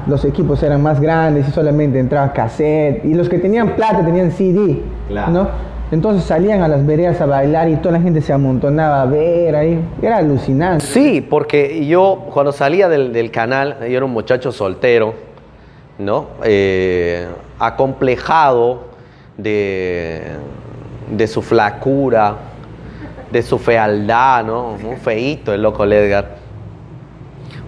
los 0.08 0.26
equipos 0.26 0.62
eran 0.62 0.84
más 0.84 1.00
grandes 1.00 1.48
y 1.48 1.52
solamente 1.52 2.00
entraba 2.00 2.34
cassette 2.34 3.06
y 3.06 3.14
los 3.14 3.30
que 3.30 3.40
tenían 3.40 3.70
plata 3.78 4.04
tenían 4.04 4.32
CD, 4.32 4.82
¿no? 5.32 5.48
Entonces 5.94 6.24
salían 6.24 6.64
a 6.64 6.68
las 6.68 6.84
veredas 6.84 7.22
a 7.22 7.28
bailar 7.28 7.70
y 7.70 7.76
toda 7.76 7.92
la 7.92 8.02
gente 8.02 8.20
se 8.20 8.34
amontonaba 8.34 9.04
a 9.04 9.06
ver 9.06 9.56
ahí. 9.56 9.80
Era 10.02 10.18
alucinante. 10.18 10.84
Sí, 10.84 11.22
porque 11.22 11.86
yo 11.86 12.26
cuando 12.34 12.52
salía 12.52 12.90
del, 12.90 13.30
canal, 13.30 13.78
yo 13.82 13.98
era 13.98 14.04
un 14.04 14.12
muchacho 14.12 14.52
soltero, 14.52 15.14
¿no? 16.00 16.30
Eh, 16.44 17.28
acomplejado 17.60 18.86
de, 19.38 20.24
de 21.16 21.28
su 21.28 21.44
flacura, 21.44 22.38
de 23.32 23.44
su 23.44 23.60
fealdad, 23.60 24.44
¿no? 24.46 24.76
Un 24.84 24.98
feíto 24.98 25.54
el 25.54 25.62
loco 25.62 25.86
Edgar. 25.86 26.38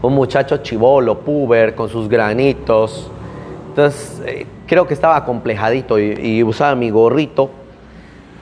Un 0.02 0.16
muchacho 0.16 0.58
chivolo, 0.58 1.20
puber, 1.20 1.76
con 1.76 1.90
sus 1.90 2.10
granitos. 2.10 3.12
Entonces, 3.70 4.20
eh, 4.26 4.48
creo 4.66 4.88
que 4.88 4.96
estaba 4.96 5.16
acomplejadito 5.16 6.00
y 6.00 6.42
usaba 6.44 6.74
mi 6.74 6.90
gorrito 6.90 7.52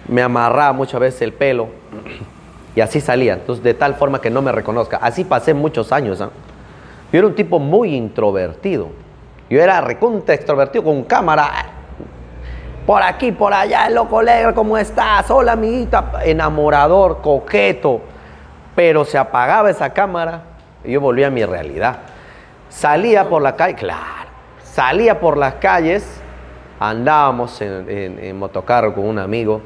me 0.07 0.21
amarraba 0.21 0.73
muchas 0.73 0.99
veces 0.99 1.21
el 1.21 1.33
pelo 1.33 1.67
y 2.75 2.81
así 2.81 2.99
salía, 2.99 3.33
entonces 3.33 3.63
de 3.63 3.73
tal 3.73 3.95
forma 3.95 4.19
que 4.19 4.29
no 4.29 4.41
me 4.41 4.51
reconozca. 4.51 4.97
Así 4.97 5.23
pasé 5.23 5.53
muchos 5.53 5.91
años. 5.91 6.21
¿ah? 6.21 6.29
Yo 7.11 7.19
era 7.19 7.27
un 7.27 7.35
tipo 7.35 7.59
muy 7.59 7.95
introvertido. 7.95 8.89
Yo 9.49 9.61
era 9.61 9.79
recontra 9.81 10.33
extrovertido 10.33 10.83
con 10.83 11.03
cámara. 11.03 11.51
Por 12.87 13.01
aquí, 13.01 13.31
por 13.31 13.53
allá, 13.53 13.89
loco 13.89 14.19
alegre, 14.19 14.53
¿cómo 14.53 14.77
estás? 14.77 15.29
Hola, 15.29 15.53
amiguita. 15.53 16.21
Enamorador, 16.25 17.21
coqueto. 17.21 18.01
Pero 18.75 19.05
se 19.05 19.17
apagaba 19.19 19.69
esa 19.69 19.91
cámara 19.91 20.41
y 20.83 20.93
yo 20.93 21.01
volvía 21.01 21.27
a 21.27 21.29
mi 21.29 21.45
realidad. 21.45 21.97
Salía 22.69 23.29
por 23.29 23.43
la 23.43 23.55
calle, 23.55 23.75
claro. 23.75 24.01
Salía 24.63 25.19
por 25.19 25.37
las 25.37 25.53
calles, 25.55 26.03
andábamos 26.79 27.61
en, 27.61 27.87
en 27.87 28.39
motocarro 28.39 28.95
con 28.95 29.05
un 29.05 29.19
amigo 29.19 29.61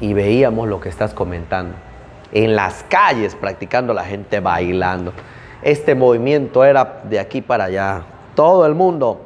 y 0.00 0.12
veíamos 0.12 0.68
lo 0.68 0.80
que 0.80 0.88
estás 0.88 1.14
comentando. 1.14 1.74
En 2.32 2.56
las 2.56 2.84
calles 2.88 3.34
practicando 3.34 3.94
la 3.94 4.04
gente 4.04 4.40
bailando. 4.40 5.12
Este 5.62 5.94
movimiento 5.94 6.64
era 6.64 7.00
de 7.04 7.18
aquí 7.18 7.40
para 7.40 7.64
allá. 7.64 8.02
Todo 8.34 8.66
el 8.66 8.74
mundo 8.74 9.22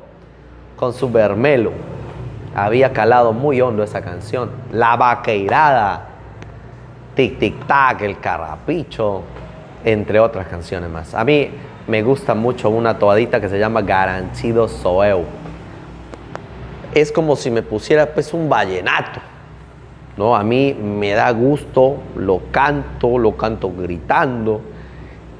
con 0.76 0.92
su 0.92 1.10
vermelo. 1.10 1.72
Había 2.54 2.92
calado 2.92 3.32
muy 3.32 3.60
hondo 3.60 3.82
esa 3.82 4.00
canción. 4.00 4.50
La 4.72 4.96
vaqueirada. 4.96 6.06
Tic 7.14 7.38
Tic 7.38 7.66
Tac, 7.66 8.02
El 8.02 8.20
Carrapicho, 8.20 9.22
entre 9.84 10.20
otras 10.20 10.46
canciones 10.46 10.88
más. 10.88 11.14
A 11.14 11.24
mí 11.24 11.50
me 11.88 12.02
gusta 12.02 12.34
mucho 12.34 12.70
una 12.70 12.98
toadita 12.98 13.40
que 13.40 13.48
se 13.48 13.58
llama 13.58 13.82
Garantido 13.82 14.68
Soeu. 14.68 15.24
Es 16.94 17.10
como 17.10 17.34
si 17.34 17.50
me 17.50 17.62
pusiera 17.62 18.06
pues 18.06 18.32
un 18.32 18.48
vallenato 18.48 19.20
¿no? 20.20 20.36
A 20.36 20.44
mí 20.44 20.74
me 20.74 21.12
da 21.12 21.30
gusto, 21.30 21.96
lo 22.14 22.42
canto, 22.50 23.16
lo 23.16 23.38
canto 23.38 23.72
gritando 23.72 24.60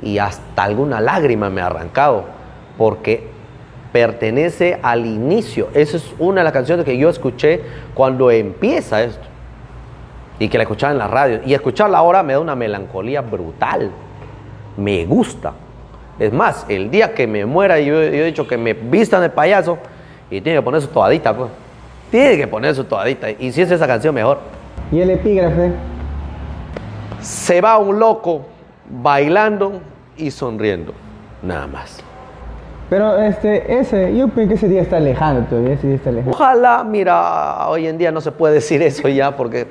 y 0.03 0.17
hasta 0.17 0.63
alguna 0.63 1.03
lágrima 1.03 1.51
me 1.51 1.61
ha 1.61 1.67
arrancado 1.67 2.25
porque 2.79 3.29
pertenece 3.93 4.81
al 4.83 5.05
inicio. 5.05 5.69
Esa 5.75 5.99
es 5.99 6.15
una 6.19 6.41
de 6.41 6.45
las 6.45 6.55
canciones 6.55 6.87
que 6.87 6.97
yo 6.97 7.11
escuché 7.11 7.61
cuando 7.93 8.31
empieza 8.31 9.03
esto 9.03 9.27
y 10.39 10.49
que 10.49 10.57
la 10.57 10.63
escuchaba 10.63 10.93
en 10.93 10.99
la 10.99 11.09
radio. 11.09 11.41
Y 11.45 11.53
escucharla 11.53 11.99
ahora 11.99 12.23
me 12.23 12.33
da 12.33 12.41
una 12.41 12.57
melancolía 12.57 13.21
brutal. 13.21 13.91
Me 14.79 15.05
gusta. 15.05 15.53
Es 16.19 16.33
más, 16.33 16.65
el 16.71 16.91
día 16.91 17.13
que 17.13 17.27
me 17.27 17.45
muera, 17.45 17.79
yo, 17.81 17.97
yo 17.97 18.01
he 18.01 18.25
dicho 18.25 18.49
que 18.49 18.57
me 18.57 18.73
vistan 18.73 19.21
de 19.21 19.29
payaso 19.29 19.77
y 20.31 20.41
tiene 20.41 20.61
que 20.61 20.63
poner 20.63 20.81
su 20.81 20.89
toadita, 20.89 21.37
pues. 21.37 21.51
Tiene 22.11 22.39
que 22.39 22.47
poner 22.47 22.75
su 22.75 22.85
toadita. 22.85 23.31
Y 23.31 23.53
si 23.53 23.61
es 23.61 23.71
esa 23.71 23.87
canción, 23.87 24.15
mejor. 24.15 24.60
¿Y 24.93 25.01
el 25.01 25.11
epígrafe? 25.11 25.73
Se 27.21 27.61
va 27.61 27.79
un 27.79 27.99
loco 27.99 28.47
bailando 28.89 29.81
y 30.17 30.31
sonriendo, 30.31 30.93
nada 31.43 31.67
más. 31.67 32.03
Pero 32.89 33.17
este, 33.19 33.79
ese, 33.79 34.17
yo 34.17 34.27
pienso 34.29 34.49
que 34.49 34.55
ese 34.57 34.69
día 34.69 34.83
está 34.83 34.99
lejano 34.99 35.47
todavía, 35.49 35.75
ese 35.75 35.87
día 35.87 35.97
está. 35.97 36.11
Ojalá, 36.27 36.83
mira, 36.83 37.69
hoy 37.69 37.87
en 37.87 37.99
día 37.99 38.11
no 38.11 38.21
se 38.21 38.33
puede 38.33 38.55
decir 38.55 38.83
eso 38.83 39.09
ya 39.09 39.37
porque 39.37 39.69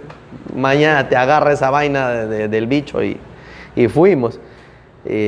mañana 0.55 1.09
te 1.09 1.17
agarra 1.17 1.51
esa 1.51 1.69
vaina 1.69 2.09
del 2.25 2.67
bicho 2.67 3.03
y, 3.03 3.19
fuimos. 3.89 4.39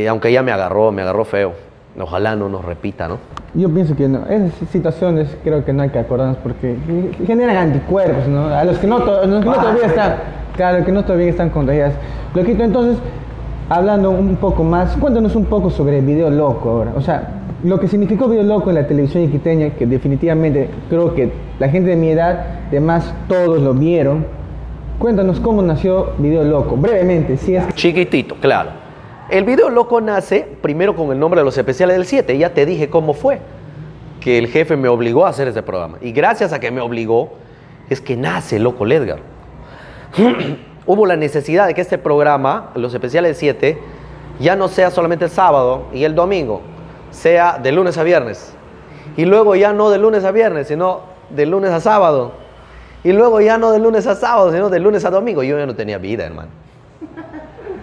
aunque 0.08 0.32
ya 0.32 0.41
me 0.41 0.54
agarró, 0.54 0.93
me 0.93 1.01
agarró 1.01 1.25
feo. 1.25 1.54
Ojalá 1.99 2.38
no 2.38 2.47
nos 2.47 2.63
repita, 2.63 3.10
¿no? 3.10 3.17
Yo 3.53 3.69
pienso 3.69 3.95
que 3.95 4.07
no. 4.07 4.25
Esas 4.29 4.53
situaciones 4.69 5.35
creo 5.43 5.65
que 5.65 5.73
no 5.73 5.83
hay 5.83 5.89
que 5.89 5.99
acordarnos 5.99 6.37
porque 6.37 6.77
generan 7.25 7.57
anticuerpos, 7.57 8.27
¿no? 8.27 8.45
A 8.45 8.63
los 8.63 8.77
que 8.77 8.87
no, 8.87 8.99
los 8.99 9.39
que 9.43 9.45
no 9.45 9.53
todavía 9.53 9.85
están, 9.87 10.15
claro, 10.55 10.85
que 10.85 10.91
no 10.91 11.03
todavía 11.03 11.27
están 11.27 11.49
contagiados. 11.49 11.95
Loquito, 12.33 12.63
entonces, 12.63 12.97
hablando 13.67 14.11
un 14.11 14.37
poco 14.37 14.63
más, 14.63 14.95
cuéntanos 14.95 15.35
un 15.35 15.45
poco 15.45 15.69
sobre 15.69 15.99
el 15.99 16.05
video 16.05 16.29
loco 16.29 16.69
ahora. 16.69 16.93
O 16.95 17.01
sea, 17.01 17.41
lo 17.63 17.77
que 17.77 17.89
significó 17.89 18.29
video 18.29 18.43
loco 18.43 18.69
en 18.69 18.75
la 18.75 18.87
televisión 18.87 19.23
iquiteña, 19.23 19.71
que 19.71 19.85
definitivamente 19.85 20.69
creo 20.89 21.13
que 21.13 21.31
la 21.59 21.67
gente 21.67 21.89
de 21.89 21.95
mi 21.97 22.09
edad, 22.09 22.45
además 22.69 23.13
todos 23.27 23.61
lo 23.61 23.73
vieron. 23.73 24.25
Cuéntanos 24.97 25.39
cómo 25.39 25.61
nació 25.61 26.11
Video 26.19 26.43
Loco, 26.43 26.77
brevemente, 26.77 27.35
si 27.35 27.55
es 27.55 27.67
Chiquitito, 27.73 28.35
claro. 28.35 28.80
El 29.31 29.45
video 29.45 29.69
loco 29.69 30.01
nace 30.01 30.45
primero 30.61 30.93
con 30.93 31.09
el 31.09 31.17
nombre 31.17 31.39
de 31.39 31.45
los 31.45 31.57
especiales 31.57 31.95
del 31.95 32.05
7. 32.05 32.37
Ya 32.37 32.53
te 32.53 32.65
dije 32.65 32.89
cómo 32.89 33.13
fue. 33.13 33.39
Que 34.19 34.37
el 34.37 34.47
jefe 34.47 34.75
me 34.75 34.89
obligó 34.89 35.25
a 35.25 35.29
hacer 35.29 35.47
ese 35.47 35.63
programa. 35.63 35.97
Y 36.01 36.11
gracias 36.11 36.51
a 36.51 36.59
que 36.59 36.69
me 36.69 36.81
obligó, 36.81 37.31
es 37.89 38.01
que 38.01 38.17
nace 38.17 38.59
Loco 38.59 38.83
Ledgar. 38.83 39.19
Hubo 40.85 41.05
la 41.05 41.15
necesidad 41.15 41.65
de 41.65 41.73
que 41.73 41.79
este 41.79 41.97
programa, 41.97 42.71
los 42.75 42.93
especiales 42.93 43.29
del 43.29 43.35
7, 43.37 43.79
ya 44.41 44.57
no 44.57 44.67
sea 44.67 44.91
solamente 44.91 45.23
el 45.23 45.31
sábado 45.31 45.85
y 45.93 46.03
el 46.03 46.13
domingo, 46.13 46.61
sea 47.11 47.57
de 47.57 47.71
lunes 47.71 47.97
a 47.97 48.03
viernes. 48.03 48.53
Y 49.15 49.23
luego 49.23 49.55
ya 49.55 49.71
no 49.71 49.91
de 49.91 49.97
lunes 49.97 50.25
a 50.25 50.31
viernes, 50.31 50.67
sino 50.67 51.03
de 51.29 51.45
lunes 51.45 51.71
a 51.71 51.79
sábado. 51.79 52.33
Y 53.05 53.13
luego 53.13 53.39
ya 53.39 53.57
no 53.57 53.71
de 53.71 53.79
lunes 53.79 54.07
a 54.07 54.15
sábado, 54.15 54.51
sino 54.51 54.69
de 54.69 54.79
lunes 54.79 55.05
a 55.05 55.09
domingo. 55.09 55.41
Yo 55.41 55.57
ya 55.57 55.65
no 55.65 55.75
tenía 55.75 55.99
vida, 55.99 56.25
hermano. 56.25 56.49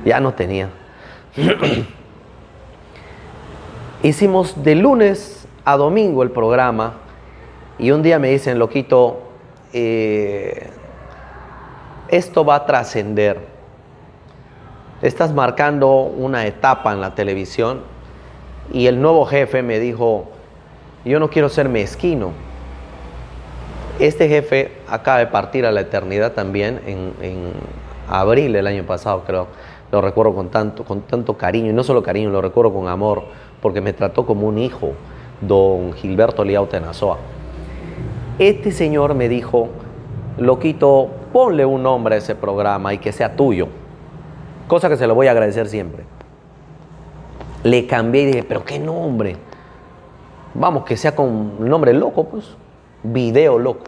Ya 0.05 0.21
no 0.21 0.35
tenía. 0.35 0.69
Hicimos 4.03 4.65
de 4.65 4.75
lunes 4.75 5.47
a 5.65 5.77
domingo 5.77 6.23
el 6.23 6.31
programa 6.31 6.95
y 7.79 7.91
un 7.93 8.03
día 8.03 8.19
me 8.19 8.29
dicen, 8.31 8.59
loquito, 8.59 9.21
eh, 9.73 10.71
esto 12.09 12.45
va 12.45 12.57
a 12.57 12.67
trascender. 12.67 13.39
Estás 15.03 15.33
marcando 15.33 16.01
una 16.01 16.45
etapa 16.47 16.93
en 16.93 17.01
la 17.01 17.15
televisión 17.15 17.83
y 18.73 18.89
el 18.89 19.01
nuevo 19.01 19.25
jefe 19.27 19.63
me 19.63 19.79
dijo, 19.79 20.27
yo 21.05 21.21
no 21.21 21.31
quiero 21.31 21.49
ser 21.49 21.69
mezquino. 21.69 22.33
Este 24.01 24.29
jefe 24.29 24.73
acaba 24.89 25.19
de 25.19 25.27
partir 25.27 25.67
a 25.67 25.73
la 25.73 25.83
eternidad 25.83 26.33
también 26.33 26.81
en, 26.87 27.13
en 27.21 27.53
abril 28.09 28.53
del 28.53 28.67
año 28.67 28.85
pasado, 28.85 29.23
creo 29.25 29.47
lo 29.91 30.01
recuerdo 30.01 30.35
con 30.35 30.49
tanto, 30.51 30.85
con 30.85 31.03
tanto 31.03 31.37
cariño, 31.37 31.71
y 31.71 31.73
no 31.73 31.83
solo 31.83 32.03
cariño, 32.03 32.31
lo 32.31 32.41
recuerdo 32.41 32.73
con 32.73 32.89
amor, 32.89 33.25
porque 33.63 33.81
me 33.81 33.93
trató 33.93 34.27
como 34.27 34.47
un 34.47 34.59
hijo, 34.59 34.93
don 35.41 35.93
Gilberto 35.95 36.45
Liauta 36.45 36.79
Nazoa. 36.81 37.19
Este 38.39 38.71
señor 38.71 39.15
me 39.15 39.29
dijo, 39.29 39.69
loquito, 40.37 41.09
ponle 41.33 41.65
un 41.65 41.83
nombre 41.83 42.17
a 42.17 42.19
ese 42.19 42.35
programa 42.35 42.93
y 42.93 42.99
que 42.99 43.13
sea 43.13 43.35
tuyo, 43.35 43.69
cosa 44.67 44.89
que 44.89 44.97
se 44.97 45.07
lo 45.07 45.15
voy 45.15 45.27
a 45.29 45.31
agradecer 45.31 45.69
siempre. 45.69 46.05
Le 47.65 47.87
cambié 47.87 48.23
y 48.23 48.27
dije, 48.27 48.45
pero 48.45 48.65
¿qué 48.65 48.79
nombre? 48.79 49.37
Vamos, 50.55 50.85
que 50.85 50.97
sea 50.97 51.15
con 51.15 51.69
nombre 51.69 51.93
loco, 51.93 52.25
pues, 52.25 52.57
video 53.03 53.59
loco. 53.59 53.85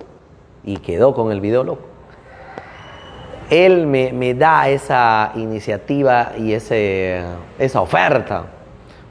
Y 0.64 0.78
quedó 0.78 1.14
con 1.14 1.32
el 1.32 1.40
video 1.40 1.64
loco 1.64 1.89
él 3.50 3.86
me, 3.86 4.34
da 4.34 4.68
esa 4.68 5.32
iniciativa 5.34 6.32
y 6.38 6.52
ese, 6.52 7.20
esa 7.58 7.80
oferta. 7.80 8.44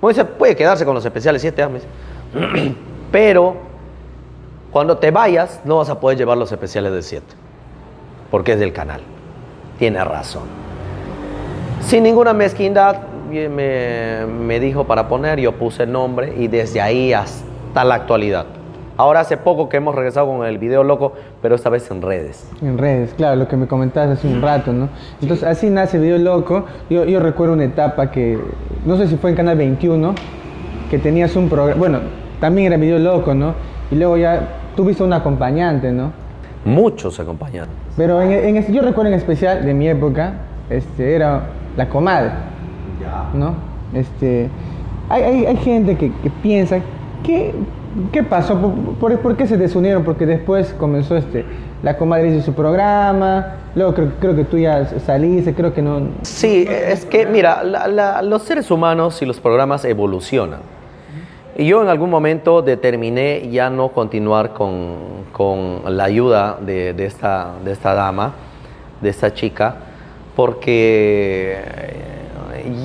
Me 0.02 0.10
dice, 0.10 0.24
puede 0.24 0.56
quedarse 0.56 0.86
con 0.86 0.96
los 0.96 1.06
especiales 1.06 1.42
siete 1.42 1.62
años. 1.62 1.84
Pero 3.12 3.58
cuando 4.72 4.98
te 4.98 5.12
vayas 5.12 5.60
no 5.66 5.78
vas 5.78 5.90
a 5.90 6.00
poder 6.00 6.18
llevar 6.18 6.38
los 6.38 6.52
especiales 6.52 6.94
de 6.94 7.02
7, 7.02 7.26
porque 8.32 8.54
es 8.54 8.60
del 8.60 8.72
canal. 8.72 9.02
Tiene 9.78 10.04
razón. 10.04 10.44
Sin 11.82 12.04
ninguna 12.04 12.34
mezquindad, 12.34 13.02
me, 13.30 14.26
me 14.26 14.60
dijo 14.60 14.86
para 14.86 15.08
poner, 15.08 15.40
yo 15.40 15.54
puse 15.54 15.84
el 15.84 15.92
nombre 15.92 16.34
y 16.38 16.48
desde 16.48 16.82
ahí 16.82 17.14
hasta 17.14 17.84
la 17.84 17.96
actualidad. 17.96 18.46
Ahora 19.00 19.22
hace 19.22 19.38
poco 19.38 19.70
que 19.70 19.78
hemos 19.78 19.96
regresado 19.96 20.28
con 20.28 20.46
el 20.46 20.58
video 20.58 20.84
loco, 20.84 21.14
pero 21.42 21.56
esta 21.56 21.70
vez 21.70 21.90
en 21.90 22.02
redes. 22.02 22.46
En 22.62 22.78
redes, 22.78 23.14
claro, 23.14 23.38
lo 23.38 23.48
que 23.48 23.56
me 23.56 23.66
comentabas 23.66 24.18
hace 24.18 24.28
un 24.28 24.42
rato, 24.42 24.74
¿no? 24.74 24.90
Entonces 25.22 25.48
así 25.48 25.70
nace 25.70 25.98
Video 25.98 26.18
Loco. 26.18 26.66
Yo, 26.90 27.06
yo 27.06 27.22
recuerdo 27.22 27.54
una 27.54 27.64
etapa 27.64 28.12
que, 28.12 28.38
no 28.86 28.98
sé 28.98 29.08
si 29.08 29.16
fue 29.16 29.30
en 29.30 29.38
Canal 29.38 29.56
21, 29.56 30.16
que 30.92 31.00
tenías 31.00 31.34
un 31.38 31.48
programa, 31.48 31.80
bueno, 31.80 32.00
también 32.42 32.68
era 32.68 32.76
Video 32.76 33.00
Loco, 33.00 33.34
¿no? 33.34 33.54
Y 33.90 33.96
luego 33.96 34.18
ya 34.18 34.50
tuviste 34.76 35.02
un 35.02 35.14
acompañante, 35.14 35.94
¿no? 35.94 36.12
Muchos 36.66 37.22
acompañantes. 37.22 37.74
Pero 37.96 38.22
en, 38.22 38.58
en, 38.58 38.74
yo 38.74 38.82
recuerdo 38.82 39.12
en 39.12 39.18
especial 39.18 39.64
de 39.64 39.74
mi 39.74 39.88
época, 39.88 40.34
este, 40.70 41.16
era 41.16 41.44
la 41.78 41.88
comadre, 41.88 42.32
¿no? 43.34 43.54
Este, 43.94 44.50
hay, 45.08 45.24
hay, 45.24 45.46
hay 45.46 45.56
gente 45.56 45.96
que, 45.96 46.12
que 46.22 46.30
piensa 46.42 46.82
que 47.24 47.54
¿Qué 48.12 48.24
pasó? 48.24 48.56
¿Por, 49.00 49.20
por, 49.20 49.36
qué 49.36 49.48
se 49.48 49.58
desunieron? 49.58 50.04
Porque 50.04 50.26
después 50.26 50.76
comenzó 50.78 51.18
este, 51.18 51.44
la 51.82 51.98
comadre 51.98 52.30
hizo 52.30 52.46
su 52.46 52.54
programa, 52.54 53.56
luego 53.74 53.94
creo, 53.96 54.12
creo, 54.20 54.36
que 54.36 54.44
tú 54.44 54.58
ya 54.58 54.86
saliste, 55.00 55.56
creo 55.56 55.74
que 55.74 55.82
no... 55.82 56.02
Sí, 56.22 56.68
es 56.70 57.06
que 57.06 57.26
mira, 57.26 57.64
la, 57.64 57.88
la, 57.88 58.22
los 58.22 58.44
seres 58.44 58.70
humanos 58.70 59.22
y 59.22 59.26
los 59.26 59.40
programas 59.40 59.86
evolucionan. 59.86 60.60
Y 61.58 61.66
yo 61.66 61.82
en 61.82 61.90
algún 61.90 62.10
momento 62.10 62.62
determiné 62.62 63.50
ya 63.50 63.70
no 63.70 63.90
continuar 63.90 64.54
con, 64.54 64.96
con 65.32 65.82
la 65.86 66.04
ayuda 66.04 66.58
de, 66.62 66.94
de, 66.94 67.06
esta, 67.06 67.54
de 67.66 67.72
esta 67.72 67.96
dama, 67.96 68.34
de 69.02 69.10
esta 69.10 69.34
chica, 69.34 69.76
porque 70.36 71.58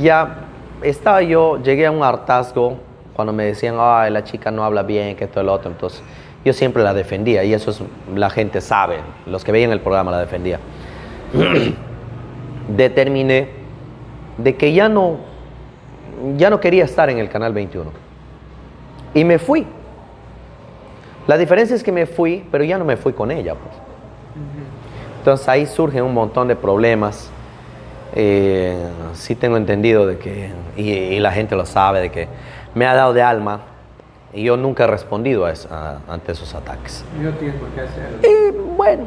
ya 0.00 0.38
estaba 0.82 1.22
yo, 1.22 1.62
llegué 1.62 1.86
a 1.86 1.90
un 1.90 2.02
hartazgo 2.02 2.78
cuando 3.14 3.32
me 3.32 3.44
decían, 3.44 3.76
ay, 3.78 4.10
la 4.10 4.24
chica 4.24 4.50
no 4.50 4.64
habla 4.64 4.82
bien, 4.82 5.16
que 5.16 5.24
esto 5.24 5.42
lo 5.42 5.52
otro, 5.52 5.70
entonces 5.70 6.02
yo 6.44 6.52
siempre 6.52 6.82
la 6.82 6.92
defendía 6.92 7.42
y 7.44 7.54
eso 7.54 7.70
es, 7.70 7.82
la 8.14 8.28
gente 8.28 8.60
sabe, 8.60 8.98
los 9.26 9.44
que 9.44 9.52
veían 9.52 9.70
el 9.70 9.80
programa 9.80 10.10
la 10.10 10.18
defendía. 10.18 10.58
Determiné 12.68 13.48
de 14.36 14.56
que 14.56 14.72
ya 14.72 14.88
no, 14.88 15.18
ya 16.36 16.50
no 16.50 16.60
quería 16.60 16.84
estar 16.84 17.08
en 17.08 17.18
el 17.18 17.28
canal 17.28 17.52
21 17.52 17.90
y 19.14 19.24
me 19.24 19.38
fui. 19.38 19.66
La 21.26 21.38
diferencia 21.38 21.74
es 21.74 21.82
que 21.82 21.92
me 21.92 22.04
fui, 22.04 22.44
pero 22.50 22.64
ya 22.64 22.76
no 22.76 22.84
me 22.84 22.96
fui 22.96 23.12
con 23.12 23.30
ella. 23.30 23.54
Pues. 23.54 23.74
Entonces 25.18 25.48
ahí 25.48 25.66
surgen 25.66 26.02
un 26.02 26.12
montón 26.12 26.48
de 26.48 26.56
problemas. 26.56 27.30
Eh, 28.14 28.76
sí 29.14 29.34
tengo 29.34 29.56
entendido 29.56 30.06
de 30.06 30.18
que, 30.18 30.50
y, 30.76 30.90
y 30.90 31.18
la 31.20 31.32
gente 31.32 31.56
lo 31.56 31.64
sabe, 31.64 32.00
de 32.00 32.10
que 32.10 32.28
me 32.74 32.86
ha 32.86 32.94
dado 32.94 33.12
de 33.12 33.22
alma 33.22 33.60
y 34.32 34.42
yo 34.42 34.56
nunca 34.56 34.84
he 34.84 34.86
respondido 34.86 35.46
a 35.46 35.98
ante 36.08 36.32
esos 36.32 36.54
ataques. 36.54 37.04
No 37.20 37.30
tienes 37.32 37.56
por 37.56 37.68
qué 37.68 37.80
hacerlo. 37.82 38.18
Y 38.22 38.76
bueno, 38.76 39.06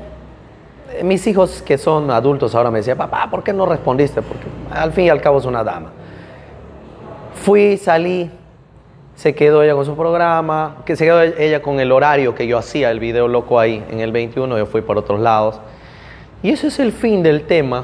mis 1.03 1.27
hijos 1.27 1.61
que 1.61 1.77
son 1.77 2.09
adultos 2.11 2.55
ahora 2.55 2.71
me 2.71 2.79
decían, 2.79 2.97
papá, 2.97 3.27
¿por 3.29 3.43
qué 3.43 3.53
no 3.53 3.65
respondiste? 3.65 4.21
Porque 4.21 4.45
al 4.71 4.93
fin 4.93 5.05
y 5.05 5.09
al 5.09 5.21
cabo 5.21 5.39
es 5.39 5.45
una 5.45 5.63
dama. 5.63 5.89
Fui, 7.35 7.77
salí, 7.77 8.31
se 9.15 9.35
quedó 9.35 9.63
ella 9.63 9.73
con 9.73 9.85
su 9.85 9.95
programa, 9.95 10.77
que 10.85 10.95
se 10.95 11.05
quedó 11.05 11.21
ella 11.21 11.61
con 11.61 11.79
el 11.79 11.91
horario 11.91 12.33
que 12.33 12.47
yo 12.47 12.57
hacía, 12.57 12.89
el 12.89 12.99
video 12.99 13.27
loco 13.27 13.59
ahí 13.59 13.83
en 13.89 13.99
el 13.99 14.11
21, 14.11 14.57
yo 14.57 14.65
fui 14.65 14.81
por 14.81 14.97
otros 14.97 15.19
lados. 15.19 15.59
Y 16.41 16.51
ese 16.51 16.67
es 16.67 16.79
el 16.79 16.91
fin 16.91 17.21
del 17.23 17.43
tema. 17.43 17.79
Uh 17.79 17.83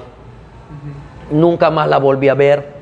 -huh. 1.34 1.39
Nunca 1.39 1.69
más 1.72 1.88
la 1.88 1.98
volví 1.98 2.30
a 2.30 2.36
ver. 2.36 2.72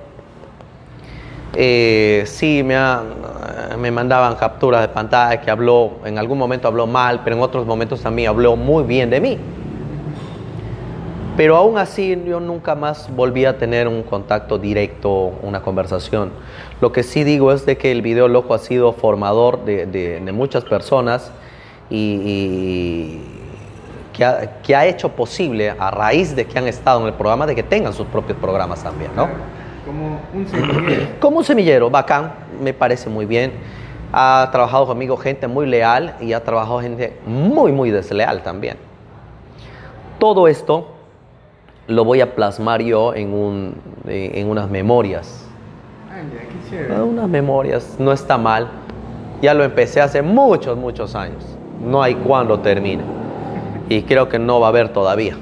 Eh, 1.54 2.24
sí, 2.28 2.64
me, 2.64 2.78
me 3.78 3.92
mandaban 3.92 4.36
capturas 4.36 4.82
de 4.82 4.88
pantalla 4.88 5.42
que 5.42 5.52
habló, 5.52 6.00
en 6.06 6.18
algún 6.18 6.38
momento 6.38 6.68
habló 6.68 6.88
mal, 6.88 7.22
pero 7.24 7.36
en 7.36 7.42
otros 7.42 7.66
momentos 7.66 8.02
también 8.02 8.30
habló 8.30 8.56
muy 8.56 8.84
bien 8.84 9.10
de 9.10 9.20
mí. 9.20 9.38
Pero 11.36 11.56
aún 11.56 11.78
así 11.78 12.22
yo 12.26 12.40
nunca 12.40 12.76
más 12.76 13.14
volví 13.14 13.46
a 13.46 13.58
tener 13.58 13.88
un 13.88 14.04
contacto 14.04 14.58
directo, 14.58 15.34
una 15.42 15.62
conversación. 15.62 16.32
Lo 16.82 16.92
que 16.92 17.04
sí 17.04 17.24
digo 17.24 17.52
es 17.52 17.66
de 17.66 17.78
que 17.78 17.92
el 17.92 18.02
video 18.02 18.28
loco 18.28 18.54
ha 18.54 18.60
sido 18.60 18.94
formador 18.94 19.64
de, 19.64 19.86
de, 19.86 20.32
muchas 20.32 20.66
personas 20.66 21.32
y, 21.90 22.22
y 22.24 23.22
que, 24.14 24.26
ha, 24.26 24.62
que, 24.62 24.76
ha, 24.76 24.86
hecho 24.86 25.10
posible 25.10 25.74
a 25.78 25.90
raíz 25.90 26.36
de 26.36 26.46
que 26.46 26.60
han 26.60 26.68
estado 26.68 27.02
en 27.02 27.08
el 27.08 27.14
programa 27.14 27.46
de 27.46 27.56
que 27.56 27.64
tengan 27.64 27.94
sus 27.94 28.08
propios 28.08 28.38
programas 28.38 28.84
también, 28.84 29.12
¿no? 29.16 29.30
Como 29.91 30.21
un 30.34 30.47
semillero. 30.47 31.08
Como 31.19 31.38
un 31.39 31.43
semillero, 31.43 31.89
bacán, 31.89 32.32
me 32.62 32.73
parece 32.73 33.10
muy 33.10 33.25
bien. 33.25 33.51
Ha 34.13 34.47
trabajado 34.51 34.88
conmigo 34.88 35.17
gente 35.17 35.47
muy 35.47 35.65
leal 35.65 36.15
y 36.21 36.34
ha 36.34 36.43
trabajado 36.43 36.80
gente 36.80 37.17
muy, 37.25 37.71
muy 37.71 37.91
desleal 37.91 38.41
también. 38.41 38.77
Todo 40.17 40.47
esto 40.47 40.88
lo 41.88 42.06
voy 42.06 42.21
a 42.21 42.36
plasmar 42.36 42.82
yo 42.82 43.13
en, 43.13 43.34
un, 43.34 43.75
en 44.08 44.49
unas 44.49 44.69
memorias. 44.69 45.45
Ay, 46.10 46.23
qué 46.32 46.69
chévere. 46.69 47.01
Unas 47.01 47.27
memorias, 47.27 47.95
no 47.99 48.13
está 48.13 48.38
mal. 48.38 48.69
Ya 49.41 49.54
lo 49.54 49.63
empecé 49.63 49.99
hace 49.99 50.21
muchos, 50.21 50.77
muchos 50.77 51.15
años. 51.15 51.43
No 51.84 52.01
hay 52.01 52.15
cuándo 52.15 52.60
termine. 52.60 53.04
Y 53.89 54.04
creo 54.04 54.30
que 54.30 54.39
no 54.39 54.60
va 54.60 54.67
a 54.67 54.69
haber 54.69 54.89
todavía. 54.89 55.36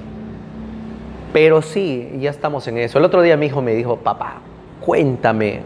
Pero 1.34 1.62
sí, 1.62 2.18
ya 2.20 2.32
estamos 2.32 2.68
en 2.68 2.78
eso. 2.80 2.98
El 2.98 3.06
otro 3.06 3.22
día 3.22 3.38
mi 3.38 3.48
hijo 3.48 3.62
me 3.62 3.76
dijo, 3.76 3.98
papá, 3.98 4.42
cuéntame 4.84 5.62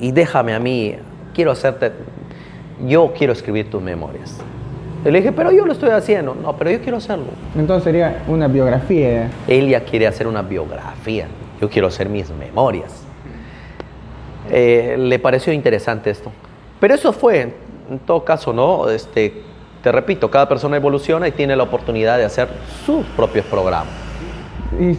y 0.00 0.12
déjame 0.12 0.54
a 0.54 0.58
mí, 0.58 0.96
quiero 1.34 1.52
hacerte, 1.52 1.92
yo 2.86 3.12
quiero 3.16 3.32
escribir 3.32 3.70
tus 3.70 3.82
memorias. 3.82 4.38
Y 5.04 5.10
le 5.10 5.18
dije, 5.18 5.32
pero 5.32 5.52
yo 5.52 5.66
lo 5.66 5.72
estoy 5.72 5.90
haciendo. 5.90 6.34
No, 6.34 6.56
pero 6.56 6.70
yo 6.70 6.80
quiero 6.80 6.96
hacerlo. 6.96 7.26
Entonces 7.56 7.84
sería 7.84 8.22
una 8.26 8.48
biografía. 8.48 9.30
Él 9.46 9.68
ya 9.68 9.80
quiere 9.80 10.06
hacer 10.06 10.26
una 10.26 10.42
biografía. 10.42 11.26
Yo 11.60 11.68
quiero 11.68 11.88
hacer 11.88 12.08
mis 12.08 12.30
memorias. 12.30 13.02
Eh, 14.50 14.96
le 14.98 15.18
pareció 15.18 15.52
interesante 15.52 16.10
esto. 16.10 16.32
Pero 16.80 16.94
eso 16.94 17.12
fue, 17.12 17.54
en 17.90 17.98
todo 18.06 18.24
caso, 18.24 18.52
¿no? 18.52 18.88
Este, 18.88 19.42
te 19.82 19.92
repito, 19.92 20.30
cada 20.30 20.48
persona 20.48 20.76
evoluciona 20.76 21.28
y 21.28 21.32
tiene 21.32 21.54
la 21.54 21.62
oportunidad 21.62 22.16
de 22.16 22.24
hacer 22.24 22.48
sus 22.86 23.04
propios 23.08 23.44
programas. 23.46 24.03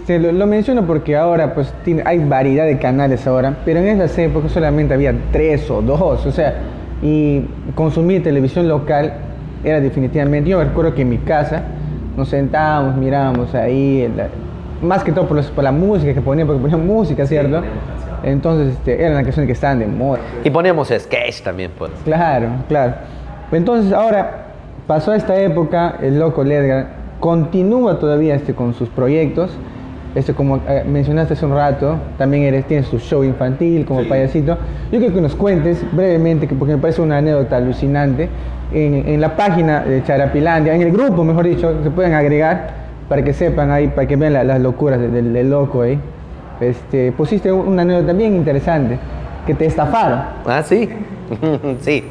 Lo, 0.07 0.31
lo, 0.31 0.47
menciono 0.47 0.85
porque 0.85 1.15
ahora 1.15 1.53
pues 1.53 1.73
tiene, 1.83 2.03
hay 2.05 2.19
variedad 2.19 2.65
de 2.65 2.77
canales 2.77 3.27
ahora, 3.27 3.57
pero 3.65 3.79
en 3.79 3.87
esas 3.87 4.17
épocas 4.17 4.51
solamente 4.51 4.93
había 4.93 5.13
tres 5.31 5.69
o 5.69 5.81
dos, 5.81 6.25
o 6.25 6.31
sea, 6.31 6.55
y 7.01 7.45
consumir 7.75 8.23
televisión 8.23 8.67
local 8.67 9.13
era 9.63 9.81
definitivamente, 9.81 10.49
yo 10.49 10.63
recuerdo 10.63 10.93
que 10.93 11.01
en 11.01 11.09
mi 11.09 11.17
casa 11.17 11.63
nos 12.15 12.29
sentábamos, 12.29 12.95
mirábamos 12.95 13.53
ahí, 13.53 14.11
la, 14.15 14.29
más 14.81 15.03
que 15.03 15.11
todo 15.11 15.27
por, 15.27 15.37
los, 15.37 15.47
por, 15.47 15.63
la 15.63 15.71
música 15.71 16.13
que 16.13 16.21
ponían, 16.21 16.47
porque 16.47 16.61
ponían 16.61 16.85
música, 16.85 17.25
¿cierto? 17.25 17.61
Sí, 17.61 17.67
Entonces 18.23 18.73
este, 18.73 19.01
eran 19.01 19.15
las 19.15 19.23
canciones 19.23 19.47
que 19.47 19.53
estaban 19.53 19.79
de 19.79 19.87
moda. 19.87 20.19
Y 20.43 20.49
poníamos 20.49 20.87
sketch 20.87 21.41
también, 21.41 21.71
pues. 21.77 21.91
Claro, 22.03 22.47
claro. 22.67 22.93
Entonces 23.51 23.91
ahora 23.91 24.45
pasó 24.87 25.13
esta 25.13 25.39
época, 25.39 25.97
el 26.01 26.19
loco 26.19 26.43
Ledgar 26.43 27.04
continúa 27.25 27.97
todavía 27.97 28.35
este, 28.35 28.53
con 28.53 28.75
sus 28.75 28.87
proyectos. 28.87 29.49
Este, 30.13 30.35
como 30.35 30.57
eh, 30.67 30.85
mencionaste 30.87 31.33
hace 31.33 31.43
un 31.43 31.55
rato, 31.55 31.97
también 32.19 32.43
eres, 32.43 32.65
tienes 32.65 32.87
tu 32.87 32.99
show 32.99 33.23
infantil 33.23 33.83
como 33.83 34.03
sí. 34.03 34.05
payasito. 34.07 34.59
Yo 34.91 34.99
quiero 34.99 35.11
que 35.11 35.21
nos 35.21 35.33
cuentes 35.33 35.83
brevemente, 35.91 36.47
porque 36.47 36.75
me 36.75 36.79
parece 36.79 37.01
una 37.01 37.17
anécdota 37.17 37.57
alucinante, 37.57 38.29
en, 38.71 39.09
en, 39.09 39.19
la 39.19 39.35
página 39.35 39.79
de 39.79 40.03
Charapilandia, 40.03 40.75
en 40.75 40.83
el 40.83 40.91
grupo, 40.91 41.23
mejor 41.23 41.45
dicho, 41.45 41.73
se 41.81 41.89
pueden 41.89 42.13
agregar 42.13 42.69
para 43.09 43.23
que 43.23 43.33
sepan 43.33 43.71
ahí, 43.71 43.87
para 43.87 44.07
que 44.07 44.15
vean 44.17 44.33
la, 44.33 44.43
las 44.43 44.61
locuras 44.61 44.99
del, 44.99 45.33
del, 45.33 45.49
loco 45.49 45.81
ahí. 45.81 45.99
Este, 46.59 47.11
pusiste 47.11 47.51
una 47.51 47.81
anécdota 47.81 48.13
bien 48.13 48.35
interesante, 48.35 48.99
que 49.47 49.55
te 49.55 49.65
estafaron. 49.65 50.19
Ah, 50.45 50.61
sí, 50.63 50.89
sí. 51.79 52.03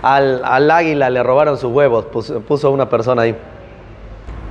Al, 0.00 0.42
al, 0.44 0.70
águila 0.70 1.10
le 1.10 1.24
robaron 1.24 1.56
sus 1.56 1.72
huevos, 1.72 2.04
puso, 2.04 2.40
puso 2.40 2.70
una 2.70 2.88
persona 2.88 3.22
ahí. 3.22 3.34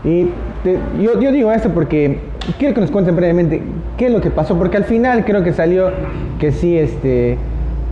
Y 0.03 0.29
te, 0.63 0.77
yo, 0.99 1.19
yo, 1.19 1.31
digo 1.31 1.51
esto 1.51 1.69
porque 1.69 2.19
quiero 2.59 2.73
que 2.73 2.81
nos 2.81 2.91
cuenten 2.91 3.15
brevemente 3.15 3.61
qué 3.97 4.07
es 4.07 4.11
lo 4.11 4.19
que 4.19 4.31
pasó, 4.31 4.57
porque 4.57 4.77
al 4.77 4.83
final 4.83 5.23
creo 5.23 5.43
que 5.43 5.53
salió 5.53 5.91
que 6.39 6.51
sí, 6.51 6.77
este, 6.77 7.37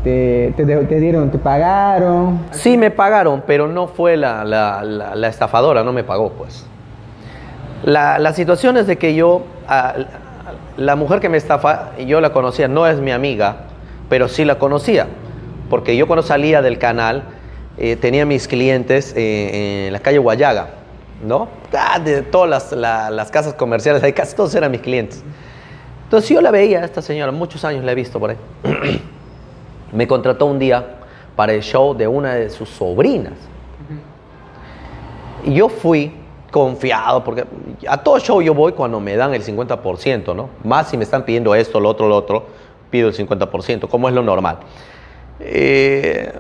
te, 0.04 1.00
dieron, 1.00 1.32
te 1.32 1.38
pagaron. 1.38 2.40
Sí, 2.52 2.78
me 2.78 2.92
pagaron, 2.92 3.44
pero 3.46 3.68
no 3.68 3.88
fue 3.88 4.18
la, 4.18 5.28
estafadora, 5.28 5.84
no 5.84 5.94
me 5.94 6.04
pagó, 6.04 6.32
pues. 6.32 6.66
La, 7.84 8.20
la, 8.20 8.34
situación 8.34 8.78
es 8.78 8.88
de 8.88 8.98
que 8.98 9.16
yo, 9.16 9.44
a, 9.68 9.96
la 10.78 10.96
mujer 10.96 11.20
que 11.20 11.30
me 11.30 11.38
estafa, 11.38 11.92
yo 11.98 12.22
la 12.22 12.32
conocía, 12.32 12.68
no 12.68 12.88
es 12.88 13.00
mi 13.00 13.12
amiga, 13.12 13.68
pero 14.10 14.28
sí 14.28 14.46
la 14.46 14.60
conocía, 14.60 15.08
porque 15.70 15.96
yo 15.96 16.08
cuando 16.08 16.24
salía 16.24 16.62
del 16.62 16.78
canal, 16.78 17.24
eh, 17.78 17.96
tenía 17.96 18.26
mis 18.26 18.48
clientes 18.48 19.14
eh, 19.16 19.88
en 19.88 19.94
la 19.94 20.00
calle 20.00 20.18
Guayaga, 20.18 20.68
¿no? 21.24 21.48
Ah, 21.78 22.00
de 22.00 22.22
todas 22.22 22.50
las, 22.50 22.72
la- 22.72 23.10
las 23.10 23.32
casas 23.32 23.54
comerciales, 23.54 24.02
ahí 24.04 24.14
casi 24.14 24.36
todos 24.36 24.54
eran 24.56 24.72
mis 24.72 24.82
clientes. 24.82 25.24
Entonces 26.04 26.30
yo 26.30 26.42
la 26.42 26.52
veía, 26.52 26.84
esta 26.84 27.02
señora, 27.02 27.32
muchos 27.32 27.64
años 27.64 27.84
la 27.86 27.92
he 27.92 27.96
visto 27.96 28.20
por 28.20 28.32
ahí. 28.32 28.38
Me 29.94 30.08
contrató 30.08 30.46
un 30.46 30.60
día 30.60 30.86
para 31.36 31.54
el 31.54 31.62
show 31.62 31.94
de 31.96 32.08
una 32.08 32.36
de 32.36 32.50
sus 32.50 32.70
sobrinas. 32.70 33.34
Y 35.44 35.54
yo 35.56 35.70
fui 35.70 36.14
confiado, 36.52 37.24
porque 37.24 37.46
a 37.88 37.98
todo 37.98 38.20
show 38.20 38.42
yo 38.42 38.54
voy 38.54 38.74
cuando 38.74 39.00
me 39.00 39.16
dan 39.16 39.34
el 39.34 39.42
50%, 39.44 40.36
¿no? 40.36 40.50
Más 40.64 40.90
si 40.90 40.98
me 40.98 41.04
están 41.06 41.24
pidiendo 41.24 41.56
esto, 41.56 41.80
lo 41.80 41.90
otro, 41.90 42.08
lo 42.10 42.16
otro, 42.18 42.46
pido 42.90 43.08
el 43.08 43.16
50%, 43.16 43.88
como 43.88 44.08
es 44.10 44.14
lo 44.14 44.22
normal. 44.22 44.58
Eh, 45.40 46.32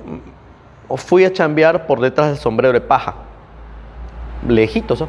fui 0.98 1.24
a 1.26 1.32
chambear 1.34 1.88
por 1.88 2.00
detrás 2.02 2.28
del 2.28 2.38
sombrero 2.38 2.74
de 2.74 2.82
paja, 2.82 3.16
lejitos, 4.48 5.04